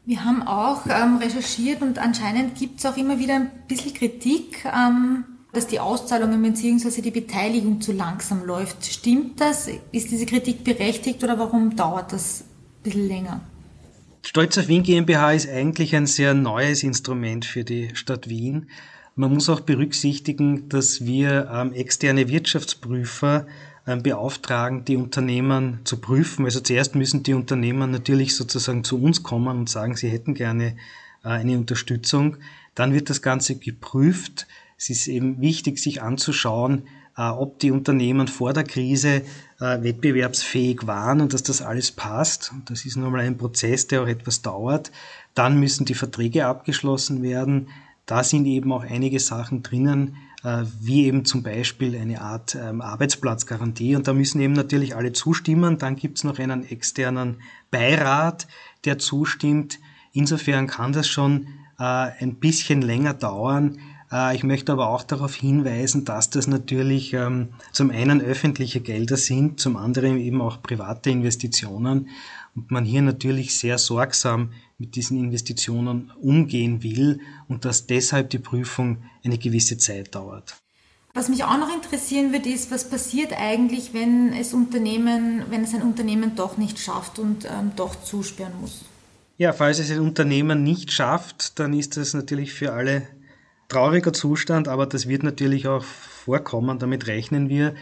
Wir 0.07 0.23
haben 0.23 0.43
auch 0.43 0.85
ähm, 0.87 1.17
recherchiert 1.17 1.81
und 1.81 1.99
anscheinend 1.99 2.59
gibt 2.59 2.79
es 2.79 2.87
auch 2.87 2.97
immer 2.97 3.19
wieder 3.19 3.37
ein 3.37 3.51
bisschen 3.67 3.95
Kritik, 3.95 4.65
ähm, 4.67 5.25
dass 5.55 5.67
die 5.67 5.81
Auszahlungen 5.81 6.43
bzw. 6.43 7.01
die 7.01 7.11
Beteiligung 7.11 7.81
zu 7.81 7.93
langsam 7.93 8.45
läuft. 8.45 8.85
Stimmt 8.85 9.41
das? 9.41 9.69
Ist 9.93 10.11
diese 10.11 10.27
Kritik 10.27 10.63
berechtigt 10.63 11.25
oder 11.25 11.39
warum 11.39 11.75
dauert 11.75 12.13
das 12.13 12.43
ein 12.43 12.83
bisschen 12.83 13.09
länger? 13.09 13.41
Stolz 14.27 14.59
auf 14.59 14.69
Wien 14.69 14.83
GmbH 14.83 15.33
ist 15.33 15.49
eigentlich 15.49 15.97
ein 15.97 16.07
sehr 16.07 16.35
neues 16.35 16.83
Instrument 16.83 17.47
für 17.47 17.65
die 17.65 17.91
Stadt 17.95 18.29
Wien. 18.29 18.69
Man 19.17 19.33
muss 19.33 19.49
auch 19.49 19.61
berücksichtigen, 19.61 20.69
dass 20.69 21.05
wir 21.05 21.49
ähm, 21.53 21.73
externe 21.73 22.29
Wirtschaftsprüfer 22.29 23.47
ähm, 23.87 24.03
beauftragen, 24.03 24.85
die 24.85 24.97
Unternehmen 24.97 25.79
zu 25.85 25.99
prüfen. 26.01 26.45
Also 26.45 26.59
zuerst 26.59 26.97
müssen 26.97 27.23
die 27.23 27.35
Unternehmen 27.35 27.93
natürlich 27.93 28.35
sozusagen 28.35 28.83
zu 28.83 29.01
uns 29.01 29.23
kommen 29.23 29.57
und 29.57 29.71
sagen, 29.71 29.95
sie 29.95 30.09
hätten 30.09 30.35
gerne 30.35 30.77
äh, 31.23 31.29
eine 31.29 31.57
Unterstützung. 31.57 32.39
Dann 32.75 32.93
wird 32.93 33.09
das 33.09 33.23
Ganze 33.23 33.55
geprüft. 33.55 34.49
Es 34.77 34.91
ist 34.91 35.07
eben 35.07 35.41
wichtig, 35.41 35.79
sich 35.79 36.03
anzuschauen, 36.03 36.83
äh, 37.17 37.23
ob 37.23 37.61
die 37.61 37.71
Unternehmen 37.71 38.27
vor 38.27 38.53
der 38.53 38.65
Krise 38.65 39.23
äh, 39.61 39.81
wettbewerbsfähig 39.81 40.89
waren 40.89 41.21
und 41.21 41.33
dass 41.33 41.45
das 41.45 41.63
alles 41.63 41.93
passt. 41.93 42.53
Das 42.65 42.85
ist 42.85 42.97
nun 42.97 43.13
mal 43.13 43.21
ein 43.21 43.39
Prozess, 43.39 43.87
der 43.87 44.03
auch 44.03 44.09
etwas 44.09 44.43
dauert. 44.43 44.91
Dann 45.35 45.61
müssen 45.61 45.85
die 45.85 45.95
Verträge 45.95 46.47
abgeschlossen 46.47 47.23
werden 47.23 47.69
da 48.07 48.23
sind 48.23 48.47
eben 48.47 48.73
auch 48.73 48.85
einige 48.85 49.21
Sachen 49.21 49.63
drinnen, 49.63 50.17
äh, 50.43 50.65
wie 50.81 51.07
eben 51.07 51.25
zum 51.25 51.43
Beispiel 51.43 51.97
eine 51.97 52.21
Art 52.21 52.55
ähm, 52.55 52.81
Arbeitsplatzgarantie. 52.81 53.97
Und 53.97 54.07
da 54.07 54.13
müssen 54.13 54.41
eben 54.41 54.53
natürlich 54.53 54.95
alle 54.95 55.13
zustimmen. 55.13 55.79
Dann 55.79 55.97
gibt 55.97 56.19
es 56.19 56.25
noch 56.25 56.39
einen 56.39 56.69
externen 56.69 57.41
Beirat, 57.71 58.47
der 58.85 58.99
zustimmt. 58.99 59.79
Insofern 60.13 60.67
kann 60.67 60.93
das 60.93 61.09
schon 61.09 61.49
äh, 61.79 61.83
ein 61.83 62.37
bisschen 62.37 62.83
länger 62.83 63.15
dauern. 63.15 63.79
Äh, 64.13 64.37
ich 64.37 64.45
möchte 64.45 64.73
aber 64.73 64.89
auch 64.89 65.03
darauf 65.03 65.35
hinweisen, 65.35 66.05
dass 66.05 66.31
das 66.31 66.47
natürlich 66.47 67.15
ähm, 67.15 67.49
zum 67.73 67.91
einen 67.91 68.21
öffentliche 68.21 68.81
Gelder 68.81 69.17
sind, 69.17 69.61
zum 69.61 69.77
anderen 69.77 70.19
eben 70.19 70.41
auch 70.41 70.63
private 70.63 71.11
Investitionen 71.11 72.09
und 72.55 72.71
man 72.71 72.85
hier 72.85 73.03
natürlich 73.03 73.59
sehr 73.59 73.79
sorgsam 73.79 74.51
mit 74.79 74.97
diesen 74.97 75.19
Investitionen 75.19 76.11
umgehen 76.21 76.83
will 76.83 77.21
und 77.49 77.65
dass 77.65 77.87
deshalb 77.87 78.31
die 78.31 78.39
Prüfung 78.39 78.99
eine 79.25 79.39
gewisse 79.39 79.79
Zeit 79.79 80.15
dauert. 80.15 80.57
Was 81.17 81.29
mich 81.29 81.45
auch 81.45 81.59
noch 81.59 81.73
interessieren 81.73 82.33
würde, 82.33 82.49
ist, 82.49 82.73
was 82.73 82.91
passiert 82.91 83.33
eigentlich, 83.39 83.95
wenn 83.95 84.33
es 84.33 84.53
Unternehmen, 84.53 85.45
wenn 85.49 85.63
es 85.63 85.73
ein 85.73 85.83
Unternehmen 85.83 86.35
doch 86.35 86.57
nicht 86.57 86.81
schafft 86.81 87.21
und 87.21 87.45
ähm, 87.45 87.71
doch 87.77 88.03
zusperren 88.03 88.61
muss? 88.61 88.85
Ja, 89.37 89.53
falls 89.53 89.79
es 89.79 89.93
ein 89.93 90.01
Unternehmen 90.01 90.65
nicht 90.65 90.91
schafft, 90.91 91.61
dann 91.61 91.73
ist 91.73 91.97
das 91.97 92.15
natürlich 92.15 92.53
für 92.53 92.73
alle 92.73 93.07
trauriger 93.69 94.13
Zustand, 94.13 94.67
aber 94.67 94.87
das 94.87 95.07
wird 95.09 95.23
natürlich 95.23 95.69
auch 95.69 95.85
vorkommen, 95.85 96.81
damit 96.81 97.07
rechnen 97.07 97.49
wir. 97.49 97.75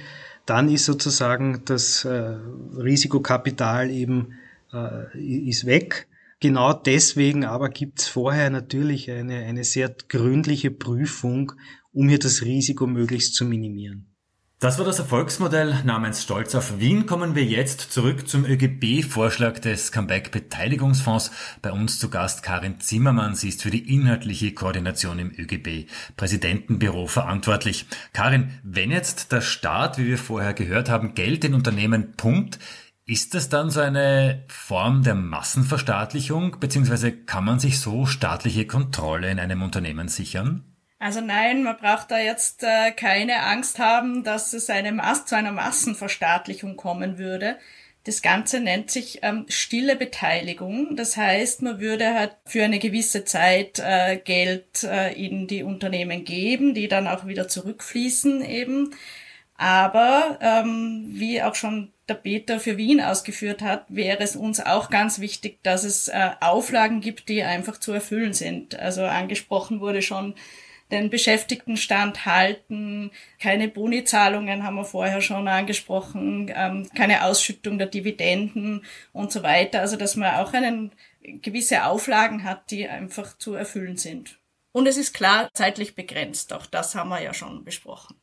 Dann 0.44 0.68
ist 0.68 0.84
sozusagen 0.84 1.62
das 1.64 2.04
äh, 2.04 2.36
Risikokapital 2.76 3.90
eben 3.90 4.34
äh, 4.74 5.18
ist 5.18 5.64
weg 5.64 6.06
Genau 6.42 6.72
deswegen 6.72 7.44
aber 7.44 7.68
gibt 7.68 8.00
es 8.00 8.08
vorher 8.08 8.50
natürlich 8.50 9.08
eine, 9.08 9.44
eine 9.44 9.62
sehr 9.62 9.94
gründliche 10.08 10.72
Prüfung, 10.72 11.52
um 11.92 12.08
hier 12.08 12.18
das 12.18 12.42
Risiko 12.42 12.88
möglichst 12.88 13.36
zu 13.36 13.44
minimieren. 13.44 14.12
Das 14.58 14.78
war 14.78 14.84
das 14.84 14.98
Erfolgsmodell 14.98 15.84
namens 15.84 16.24
Stolz 16.24 16.56
auf 16.56 16.80
Wien. 16.80 17.06
Kommen 17.06 17.36
wir 17.36 17.44
jetzt 17.44 17.92
zurück 17.92 18.28
zum 18.28 18.44
ÖGB-Vorschlag 18.44 19.60
des 19.60 19.92
Comeback-Beteiligungsfonds. 19.92 21.30
Bei 21.62 21.70
uns 21.70 22.00
zu 22.00 22.10
Gast 22.10 22.42
Karin 22.42 22.80
Zimmermann. 22.80 23.36
Sie 23.36 23.48
ist 23.48 23.62
für 23.62 23.70
die 23.70 23.94
inhaltliche 23.94 24.52
Koordination 24.52 25.20
im 25.20 25.30
ÖGB-Präsidentenbüro 25.30 27.06
verantwortlich. 27.06 27.86
Karin, 28.12 28.50
wenn 28.64 28.90
jetzt 28.90 29.30
der 29.30 29.42
Staat, 29.42 29.98
wie 29.98 30.06
wir 30.06 30.18
vorher 30.18 30.54
gehört 30.54 30.90
haben, 30.90 31.14
Geld 31.14 31.44
in 31.44 31.54
Unternehmen 31.54 32.14
pumpt, 32.16 32.58
ist 33.06 33.34
das 33.34 33.48
dann 33.48 33.70
so 33.70 33.80
eine 33.80 34.44
Form 34.48 35.02
der 35.02 35.14
Massenverstaatlichung, 35.14 36.58
beziehungsweise 36.60 37.12
kann 37.12 37.44
man 37.44 37.58
sich 37.58 37.80
so 37.80 38.06
staatliche 38.06 38.66
Kontrolle 38.66 39.30
in 39.30 39.40
einem 39.40 39.62
Unternehmen 39.62 40.08
sichern? 40.08 40.64
Also 40.98 41.20
nein, 41.20 41.64
man 41.64 41.76
braucht 41.78 42.12
da 42.12 42.18
jetzt 42.18 42.62
äh, 42.62 42.92
keine 42.92 43.42
Angst 43.42 43.80
haben, 43.80 44.22
dass 44.22 44.52
es 44.52 44.70
eine 44.70 44.92
Mass 44.92 45.26
zu 45.26 45.36
einer 45.36 45.50
Massenverstaatlichung 45.50 46.76
kommen 46.76 47.18
würde. 47.18 47.56
Das 48.04 48.22
Ganze 48.22 48.60
nennt 48.60 48.90
sich 48.90 49.18
ähm, 49.22 49.46
stille 49.48 49.96
Beteiligung. 49.96 50.94
Das 50.94 51.16
heißt, 51.16 51.62
man 51.62 51.80
würde 51.80 52.14
halt 52.14 52.36
für 52.46 52.62
eine 52.64 52.78
gewisse 52.78 53.24
Zeit 53.24 53.80
äh, 53.80 54.16
Geld 54.16 54.84
äh, 54.84 55.12
in 55.12 55.48
die 55.48 55.64
Unternehmen 55.64 56.24
geben, 56.24 56.72
die 56.72 56.86
dann 56.86 57.08
auch 57.08 57.26
wieder 57.26 57.48
zurückfließen 57.48 58.44
eben. 58.44 58.94
Aber 59.62 60.38
ähm, 60.40 61.04
wie 61.12 61.40
auch 61.40 61.54
schon 61.54 61.92
der 62.08 62.14
Peter 62.14 62.58
für 62.58 62.76
Wien 62.76 63.00
ausgeführt 63.00 63.62
hat, 63.62 63.84
wäre 63.88 64.20
es 64.20 64.34
uns 64.34 64.58
auch 64.58 64.90
ganz 64.90 65.20
wichtig, 65.20 65.62
dass 65.62 65.84
es 65.84 66.08
äh, 66.08 66.30
Auflagen 66.40 67.00
gibt, 67.00 67.28
die 67.28 67.44
einfach 67.44 67.78
zu 67.78 67.92
erfüllen 67.92 68.32
sind. 68.32 68.76
Also 68.76 69.04
angesprochen 69.04 69.80
wurde 69.80 70.02
schon 70.02 70.34
den 70.90 71.10
Beschäftigtenstand 71.10 72.26
halten, 72.26 73.12
keine 73.38 73.68
Bonizahlungen 73.68 74.64
haben 74.64 74.74
wir 74.74 74.84
vorher 74.84 75.20
schon 75.20 75.46
angesprochen, 75.46 76.52
ähm, 76.52 76.88
keine 76.96 77.24
Ausschüttung 77.24 77.78
der 77.78 77.86
Dividenden 77.86 78.84
und 79.12 79.30
so 79.30 79.44
weiter. 79.44 79.78
Also 79.78 79.94
dass 79.96 80.16
man 80.16 80.34
auch 80.34 80.52
einen, 80.54 80.90
gewisse 81.22 81.84
Auflagen 81.84 82.42
hat, 82.42 82.72
die 82.72 82.88
einfach 82.88 83.38
zu 83.38 83.54
erfüllen 83.54 83.96
sind. 83.96 84.40
Und 84.72 84.88
es 84.88 84.96
ist 84.96 85.14
klar 85.14 85.50
zeitlich 85.54 85.94
begrenzt, 85.94 86.52
auch 86.52 86.66
das 86.66 86.96
haben 86.96 87.10
wir 87.10 87.22
ja 87.22 87.32
schon 87.32 87.62
besprochen. 87.62 88.16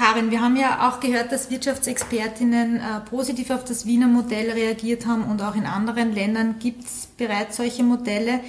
Karin, 0.00 0.30
wir 0.30 0.40
haben 0.40 0.56
ja 0.56 0.88
auch 0.88 1.00
gehört, 1.00 1.30
dass 1.30 1.50
Wirtschaftsexpertinnen 1.50 2.76
äh, 2.76 3.00
positiv 3.10 3.50
auf 3.50 3.64
das 3.64 3.84
Wiener 3.84 4.06
Modell 4.06 4.50
reagiert 4.50 5.04
haben 5.04 5.24
und 5.24 5.42
auch 5.42 5.54
in 5.54 5.66
anderen 5.66 6.14
Ländern 6.14 6.58
gibt 6.58 6.86
es 6.86 7.08
bereits 7.18 7.58
solche 7.58 7.82
Modelle. 7.82 8.40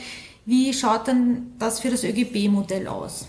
Wie 0.46 0.74
schaut 0.74 1.08
denn 1.08 1.52
das 1.60 1.82
für 1.82 1.90
das 1.90 2.06
ÖGB-Modell 2.06 2.88
aus? 2.88 3.28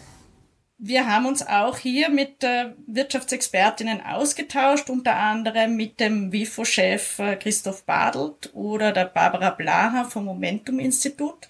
Wir 0.78 1.08
haben 1.08 1.26
uns 1.26 1.44
auch 1.44 1.78
hier 1.78 2.11
mit 2.11 2.44
äh, 2.44 2.74
Wirtschaftsexpertinnen 2.87 4.00
ausgetauscht, 4.00 4.88
unter 4.88 5.16
anderem 5.16 5.74
mit 5.74 5.98
dem 5.98 6.30
WIFO-Chef 6.30 7.18
äh, 7.18 7.35
Christoph 7.35 7.82
Badelt 7.87 8.50
oder 8.54 8.92
der 8.92 9.06
Barbara 9.06 9.50
Blaha 9.50 10.04
vom 10.04 10.26
Momentum-Institut. 10.26 11.48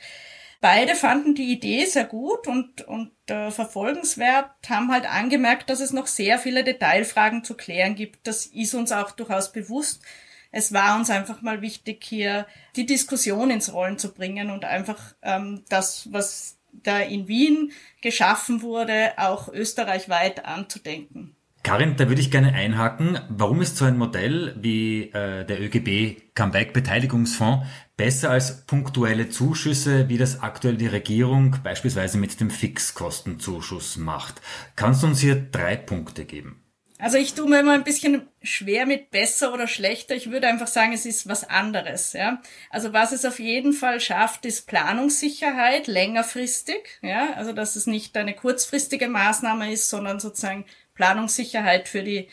Beide 0.62 0.94
fanden 0.94 1.34
die 1.34 1.50
Idee 1.50 1.86
sehr 1.86 2.04
gut 2.04 2.46
und, 2.46 2.82
und 2.82 3.10
äh, 3.26 3.50
verfolgenswert, 3.50 4.48
haben 4.70 4.92
halt 4.92 5.12
angemerkt, 5.12 5.68
dass 5.68 5.80
es 5.80 5.92
noch 5.92 6.06
sehr 6.06 6.38
viele 6.38 6.62
Detailfragen 6.62 7.42
zu 7.42 7.54
klären 7.56 7.96
gibt. 7.96 8.28
Das 8.28 8.46
ist 8.46 8.72
uns 8.72 8.92
auch 8.92 9.10
durchaus 9.10 9.50
bewusst. 9.50 10.02
Es 10.52 10.72
war 10.72 10.96
uns 10.96 11.10
einfach 11.10 11.42
mal 11.42 11.62
wichtig, 11.62 12.04
hier 12.04 12.46
die 12.76 12.86
Diskussion 12.86 13.50
ins 13.50 13.72
Rollen 13.72 13.98
zu 13.98 14.14
bringen 14.14 14.52
und 14.52 14.64
einfach 14.64 15.00
ähm, 15.22 15.64
das, 15.68 16.12
was 16.12 16.58
da 16.72 17.00
in 17.00 17.26
Wien 17.26 17.72
geschaffen 18.00 18.62
wurde, 18.62 19.14
auch 19.16 19.48
österreichweit 19.48 20.44
anzudenken. 20.44 21.34
Karin, 21.64 21.96
da 21.96 22.08
würde 22.08 22.20
ich 22.20 22.30
gerne 22.30 22.54
einhaken. 22.54 23.18
Warum 23.28 23.62
ist 23.62 23.76
so 23.76 23.84
ein 23.84 23.96
Modell 23.96 24.56
wie 24.60 25.10
äh, 25.10 25.44
der 25.44 25.60
ÖGB 25.60 26.34
Comeback 26.34 26.72
Beteiligungsfonds 26.72 27.66
besser 28.02 28.30
als 28.30 28.66
punktuelle 28.66 29.28
Zuschüsse, 29.28 30.08
wie 30.08 30.18
das 30.18 30.42
aktuell 30.42 30.76
die 30.76 30.88
Regierung 30.88 31.54
beispielsweise 31.62 32.18
mit 32.18 32.40
dem 32.40 32.50
Fixkostenzuschuss 32.50 33.96
macht? 33.96 34.40
Kannst 34.74 35.04
du 35.04 35.06
uns 35.06 35.20
hier 35.20 35.36
drei 35.36 35.76
Punkte 35.76 36.24
geben? 36.24 36.64
Also 36.98 37.16
ich 37.16 37.34
tue 37.34 37.48
mir 37.48 37.60
immer 37.60 37.74
ein 37.74 37.84
bisschen 37.84 38.26
schwer 38.42 38.86
mit 38.86 39.12
besser 39.12 39.54
oder 39.54 39.68
schlechter. 39.68 40.16
Ich 40.16 40.32
würde 40.32 40.48
einfach 40.48 40.66
sagen, 40.66 40.92
es 40.92 41.06
ist 41.06 41.28
was 41.28 41.48
anderes. 41.48 42.12
Ja? 42.12 42.42
Also 42.70 42.92
was 42.92 43.12
es 43.12 43.24
auf 43.24 43.38
jeden 43.38 43.72
Fall 43.72 44.00
schafft, 44.00 44.46
ist 44.46 44.66
Planungssicherheit 44.66 45.86
längerfristig. 45.86 46.98
Ja? 47.02 47.34
Also 47.34 47.52
dass 47.52 47.76
es 47.76 47.86
nicht 47.86 48.16
eine 48.16 48.34
kurzfristige 48.34 49.06
Maßnahme 49.06 49.72
ist, 49.72 49.88
sondern 49.88 50.18
sozusagen 50.18 50.64
Planungssicherheit 50.94 51.88
für 51.88 52.02
die 52.02 52.28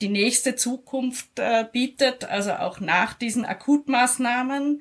die 0.00 0.08
nächste 0.08 0.54
Zukunft 0.54 1.40
äh, 1.40 1.66
bietet, 1.72 2.24
also 2.24 2.52
auch 2.52 2.78
nach 2.78 3.14
diesen 3.14 3.44
Akutmaßnahmen. 3.44 4.80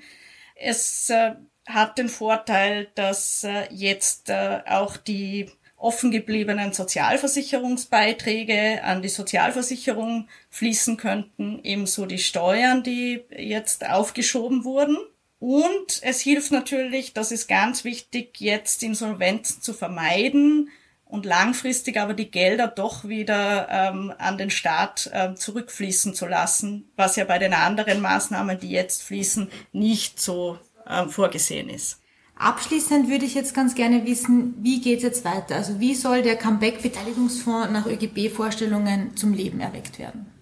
Es 0.60 1.10
äh, 1.10 1.36
hat 1.66 1.98
den 1.98 2.10
Vorteil, 2.10 2.88
dass 2.96 3.44
äh, 3.44 3.68
jetzt 3.72 4.30
äh, 4.30 4.62
auch 4.66 4.98
die 4.98 5.50
offen 5.76 6.10
gebliebenen 6.10 6.74
Sozialversicherungsbeiträge 6.74 8.84
an 8.84 9.04
die 9.04 9.10
Sozialversicherung 9.10 10.28
fließen 10.50 10.98
könnten, 10.98 11.60
ebenso 11.64 12.08
die 12.08 12.18
Steuern, 12.18 12.82
die 12.82 13.24
jetzt 13.30 13.88
aufgeschoben 13.88 14.64
wurden. 14.64 14.98
Und 15.40 16.00
es 16.02 16.22
hilft 16.22 16.52
natürlich, 16.52 17.14
das 17.14 17.32
ist 17.32 17.48
ganz 17.48 17.84
wichtig, 17.84 18.42
jetzt 18.42 18.82
Insolvenzen 18.82 19.62
zu 19.62 19.74
vermeiden 19.74 20.72
und 21.10 21.26
langfristig 21.26 22.00
aber 22.00 22.14
die 22.14 22.30
Gelder 22.30 22.68
doch 22.68 23.06
wieder 23.06 23.68
ähm, 23.70 24.14
an 24.18 24.38
den 24.38 24.50
Staat 24.50 25.10
äh, 25.14 25.36
zurückfließen 25.36 26.14
zu 26.14 26.26
lassen, 26.26 26.90
was 26.96 27.16
ja 27.16 27.26
bei 27.26 27.40
den 27.40 27.54
anderen 27.54 28.02
Maßnahmen, 28.02 28.60
die 28.60 28.72
jetzt 28.72 29.04
fließen, 29.04 29.50
nicht 29.72 30.20
so 30.20 30.60
äh, 30.86 31.06
vorgesehen 31.08 31.70
ist. 31.70 32.00
Abschließend 32.40 33.10
würde 33.10 33.26
ich 33.26 33.34
jetzt 33.34 33.56
ganz 33.56 33.74
gerne 33.74 34.06
wissen, 34.06 34.54
wie 34.60 34.80
geht 34.80 34.98
es 34.98 35.04
jetzt 35.04 35.26
weiter? 35.26 35.56
Also 35.56 35.80
wie 35.80 35.96
soll 35.96 36.22
der 36.22 36.36
Comeback-Beteiligungsfonds 36.36 37.72
nach 37.72 37.88
ÖGB-Vorstellungen 37.88 39.18
zum 39.18 39.34
Leben 39.34 39.60
erweckt 39.60 39.98
werden? 39.98 40.37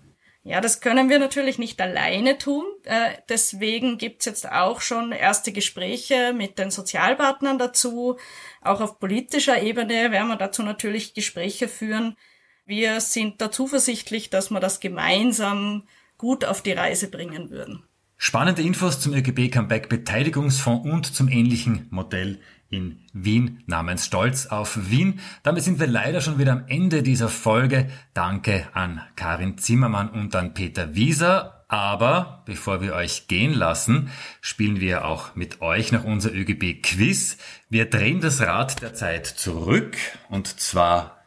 Ja, 0.47 0.61
das 0.61 0.79
können 0.79 1.09
wir 1.09 1.17
natürlich 1.17 1.57
nicht 1.57 1.81
alleine 1.81 2.37
tun. 2.37 2.65
Äh, 2.83 3.13
deswegen 3.29 3.97
gibt's 3.97 4.25
jetzt 4.25 4.47
auch 4.47 4.79
schon 4.79 5.11
erste 5.11 5.51
Gespräche 5.51 6.33
mit 6.37 6.59
den 6.59 6.69
Sozialpartnern 6.69 7.57
dazu. 7.57 8.17
Auch 8.61 8.79
auf 8.79 8.99
politischer 8.99 9.59
Ebene 9.63 10.11
werden 10.11 10.27
wir 10.27 10.35
dazu 10.35 10.61
natürlich 10.61 11.15
Gespräche 11.15 11.67
führen. 11.67 12.15
Wir 12.63 13.01
sind 13.01 13.41
da 13.41 13.49
zuversichtlich, 13.51 14.29
dass 14.29 14.51
wir 14.51 14.59
das 14.59 14.79
gemeinsam 14.79 15.87
gut 16.19 16.45
auf 16.45 16.61
die 16.61 16.73
Reise 16.73 17.09
bringen 17.09 17.49
würden. 17.49 17.81
Spannende 18.15 18.61
Infos 18.61 18.99
zum 18.99 19.15
ÖGB 19.15 19.51
Comeback 19.51 19.89
Beteiligungsfonds 19.89 20.87
und 20.87 21.05
zum 21.07 21.27
ähnlichen 21.27 21.87
Modell 21.89 22.39
in 22.75 22.99
Wien 23.13 23.63
namens 23.65 24.05
Stolz 24.05 24.47
auf 24.47 24.89
Wien. 24.89 25.19
Damit 25.43 25.63
sind 25.63 25.79
wir 25.79 25.87
leider 25.87 26.21
schon 26.21 26.37
wieder 26.37 26.51
am 26.51 26.65
Ende 26.67 27.03
dieser 27.03 27.29
Folge. 27.29 27.89
Danke 28.13 28.67
an 28.73 29.01
Karin 29.15 29.57
Zimmermann 29.57 30.09
und 30.09 30.35
an 30.35 30.53
Peter 30.53 30.95
Wieser. 30.95 31.65
Aber 31.67 32.43
bevor 32.45 32.81
wir 32.81 32.93
euch 32.93 33.27
gehen 33.27 33.53
lassen, 33.53 34.11
spielen 34.41 34.79
wir 34.79 35.05
auch 35.05 35.35
mit 35.35 35.61
euch 35.61 35.91
noch 35.91 36.03
unser 36.03 36.31
ÖGB 36.31 36.83
Quiz. 36.83 37.37
Wir 37.69 37.89
drehen 37.89 38.21
das 38.21 38.41
Rad 38.41 38.81
der 38.81 38.93
Zeit 38.93 39.25
zurück 39.25 39.97
und 40.29 40.47
zwar 40.59 41.23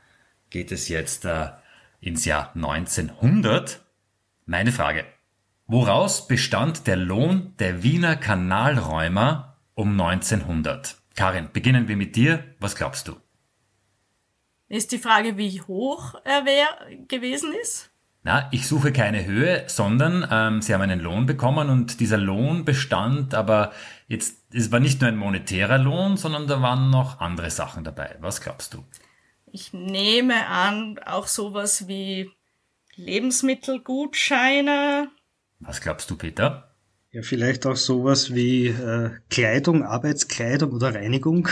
geht 0.51 0.71
es 0.71 0.89
jetzt 0.89 1.25
äh, 1.25 1.49
ins 2.01 2.25
Jahr 2.25 2.53
1900. 2.55 3.81
Meine 4.47 4.73
Frage. 4.73 5.05
Woraus 5.67 6.29
bestand 6.29 6.87
der 6.87 6.97
Lohn 6.97 7.55
der 7.59 7.83
Wiener 7.83 8.17
Kanalräumer 8.17 9.57
um 9.75 10.01
1900? 10.01 10.97
Karin, 11.19 11.51
beginnen 11.53 11.89
wir 11.89 11.97
mit 11.97 12.15
dir. 12.15 12.45
Was 12.61 12.77
glaubst 12.77 13.09
du? 13.09 13.17
Ist 14.69 14.93
die 14.93 14.99
Frage, 14.99 15.37
wie 15.37 15.61
hoch 15.61 16.15
er 16.25 16.45
wär, 16.45 16.69
gewesen 17.09 17.53
ist? 17.61 17.91
Na, 18.23 18.49
ich 18.53 18.69
suche 18.69 18.93
keine 18.93 19.27
Höhe, 19.27 19.65
sondern 19.67 20.29
ähm, 20.31 20.63
sie 20.63 20.73
haben 20.73 20.83
einen 20.83 21.01
Lohn 21.01 21.27
bekommen 21.27 21.71
und 21.71 21.99
dieser 21.99 22.19
Lohn 22.19 22.65
bestand 22.65 23.35
aber 23.35 23.73
jetzt, 24.07 24.45
es 24.55 24.71
war 24.71 24.79
nicht 24.79 25.01
nur 25.01 25.09
ein 25.09 25.17
monetärer 25.17 25.79
Lohn, 25.79 26.17
sondern 26.17 26.47
da 26.47 26.63
waren 26.63 26.91
noch 26.91 27.19
andere 27.19 27.51
Sachen 27.51 27.83
dabei. 27.83 28.15
Was 28.21 28.41
glaubst 28.41 28.75
du? 28.75 28.85
Ich 29.51 29.73
nehme 29.73 30.47
an, 30.47 31.01
auch 31.05 31.27
sowas 31.27 31.89
wie 31.89 32.31
Lebensmittelgutscheine, 32.95 35.11
was 35.61 35.81
glaubst 35.81 36.09
du, 36.11 36.17
Peter? 36.17 36.68
Ja, 37.11 37.23
vielleicht 37.23 37.65
auch 37.67 37.77
sowas 37.77 38.35
wie 38.35 38.67
äh, 38.67 39.11
Kleidung, 39.31 39.83
Arbeitskleidung 39.83 40.73
oder 40.73 40.95
Reinigung. 40.95 41.49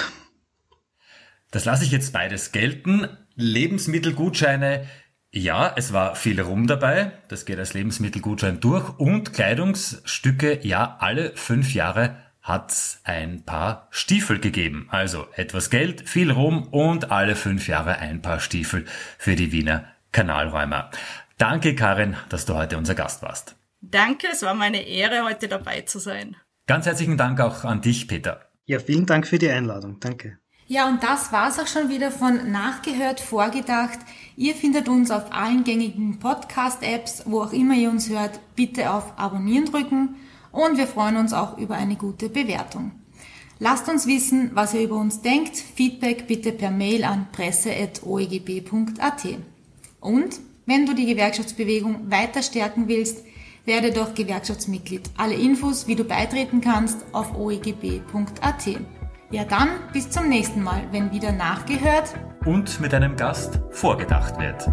Das 1.50 1.64
lasse 1.64 1.84
ich 1.84 1.92
jetzt 1.92 2.12
beides 2.12 2.52
gelten. 2.52 3.08
Lebensmittelgutscheine, 3.36 4.86
ja, 5.30 5.72
es 5.76 5.94
war 5.94 6.14
viel 6.14 6.40
Rum 6.40 6.66
dabei. 6.66 7.12
Das 7.28 7.46
geht 7.46 7.58
als 7.58 7.72
Lebensmittelgutschein 7.72 8.60
durch. 8.60 8.98
Und 8.98 9.32
Kleidungsstücke, 9.32 10.60
ja, 10.62 10.96
alle 11.00 11.32
fünf 11.36 11.72
Jahre 11.72 12.16
hat's 12.42 13.00
ein 13.04 13.44
paar 13.44 13.88
Stiefel 13.90 14.38
gegeben. 14.38 14.88
Also 14.90 15.26
etwas 15.34 15.70
Geld, 15.70 16.08
viel 16.08 16.30
Rum 16.30 16.68
und 16.68 17.10
alle 17.10 17.34
fünf 17.34 17.66
Jahre 17.66 17.98
ein 17.98 18.20
paar 18.20 18.40
Stiefel 18.40 18.84
für 19.18 19.36
die 19.36 19.52
Wiener 19.52 19.86
Kanalräumer. 20.12 20.90
Danke, 21.38 21.74
Karin, 21.74 22.16
dass 22.28 22.44
du 22.44 22.54
heute 22.54 22.76
unser 22.78 22.94
Gast 22.94 23.22
warst. 23.22 23.56
Danke, 23.90 24.26
es 24.32 24.42
war 24.42 24.54
meine 24.54 24.82
Ehre, 24.82 25.22
heute 25.22 25.46
dabei 25.46 25.82
zu 25.82 25.98
sein. 26.00 26.36
Ganz 26.66 26.86
herzlichen 26.86 27.16
Dank 27.16 27.40
auch 27.40 27.64
an 27.64 27.80
dich, 27.80 28.08
Peter. 28.08 28.40
Ja, 28.64 28.80
vielen 28.80 29.06
Dank 29.06 29.26
für 29.28 29.38
die 29.38 29.48
Einladung. 29.48 30.00
Danke. 30.00 30.38
Ja, 30.66 30.88
und 30.88 31.04
das 31.04 31.30
war's 31.30 31.60
auch 31.60 31.68
schon 31.68 31.88
wieder 31.88 32.10
von 32.10 32.50
Nachgehört, 32.50 33.20
Vorgedacht. 33.20 34.00
Ihr 34.36 34.56
findet 34.56 34.88
uns 34.88 35.12
auf 35.12 35.32
allen 35.32 35.62
gängigen 35.62 36.18
Podcast-Apps, 36.18 37.22
wo 37.26 37.42
auch 37.42 37.52
immer 37.52 37.74
ihr 37.74 37.88
uns 37.88 38.08
hört. 38.08 38.40
Bitte 38.56 38.90
auf 38.90 39.16
Abonnieren 39.16 39.66
drücken 39.66 40.16
und 40.50 40.76
wir 40.76 40.88
freuen 40.88 41.18
uns 41.18 41.32
auch 41.32 41.56
über 41.56 41.76
eine 41.76 41.94
gute 41.94 42.28
Bewertung. 42.28 42.90
Lasst 43.60 43.88
uns 43.88 44.08
wissen, 44.08 44.50
was 44.54 44.74
ihr 44.74 44.82
über 44.82 44.96
uns 44.96 45.22
denkt. 45.22 45.56
Feedback 45.56 46.26
bitte 46.26 46.50
per 46.50 46.72
Mail 46.72 47.04
an 47.04 47.28
presse.oegb.at. 47.30 49.26
Und 50.00 50.40
wenn 50.66 50.84
du 50.84 50.94
die 50.94 51.06
Gewerkschaftsbewegung 51.06 52.10
weiter 52.10 52.42
stärken 52.42 52.88
willst, 52.88 53.24
werde 53.66 53.90
doch 53.92 54.14
Gewerkschaftsmitglied. 54.14 55.10
Alle 55.16 55.34
Infos, 55.34 55.86
wie 55.86 55.96
du 55.96 56.04
beitreten 56.04 56.60
kannst, 56.60 57.04
auf 57.12 57.36
oegb.at. 57.36 58.66
Ja 59.30 59.44
dann, 59.44 59.68
bis 59.92 60.08
zum 60.08 60.28
nächsten 60.28 60.62
Mal, 60.62 60.82
wenn 60.92 61.10
wieder 61.12 61.32
nachgehört 61.32 62.14
und 62.44 62.80
mit 62.80 62.94
einem 62.94 63.16
Gast 63.16 63.60
vorgedacht 63.70 64.38
wird. 64.38 64.68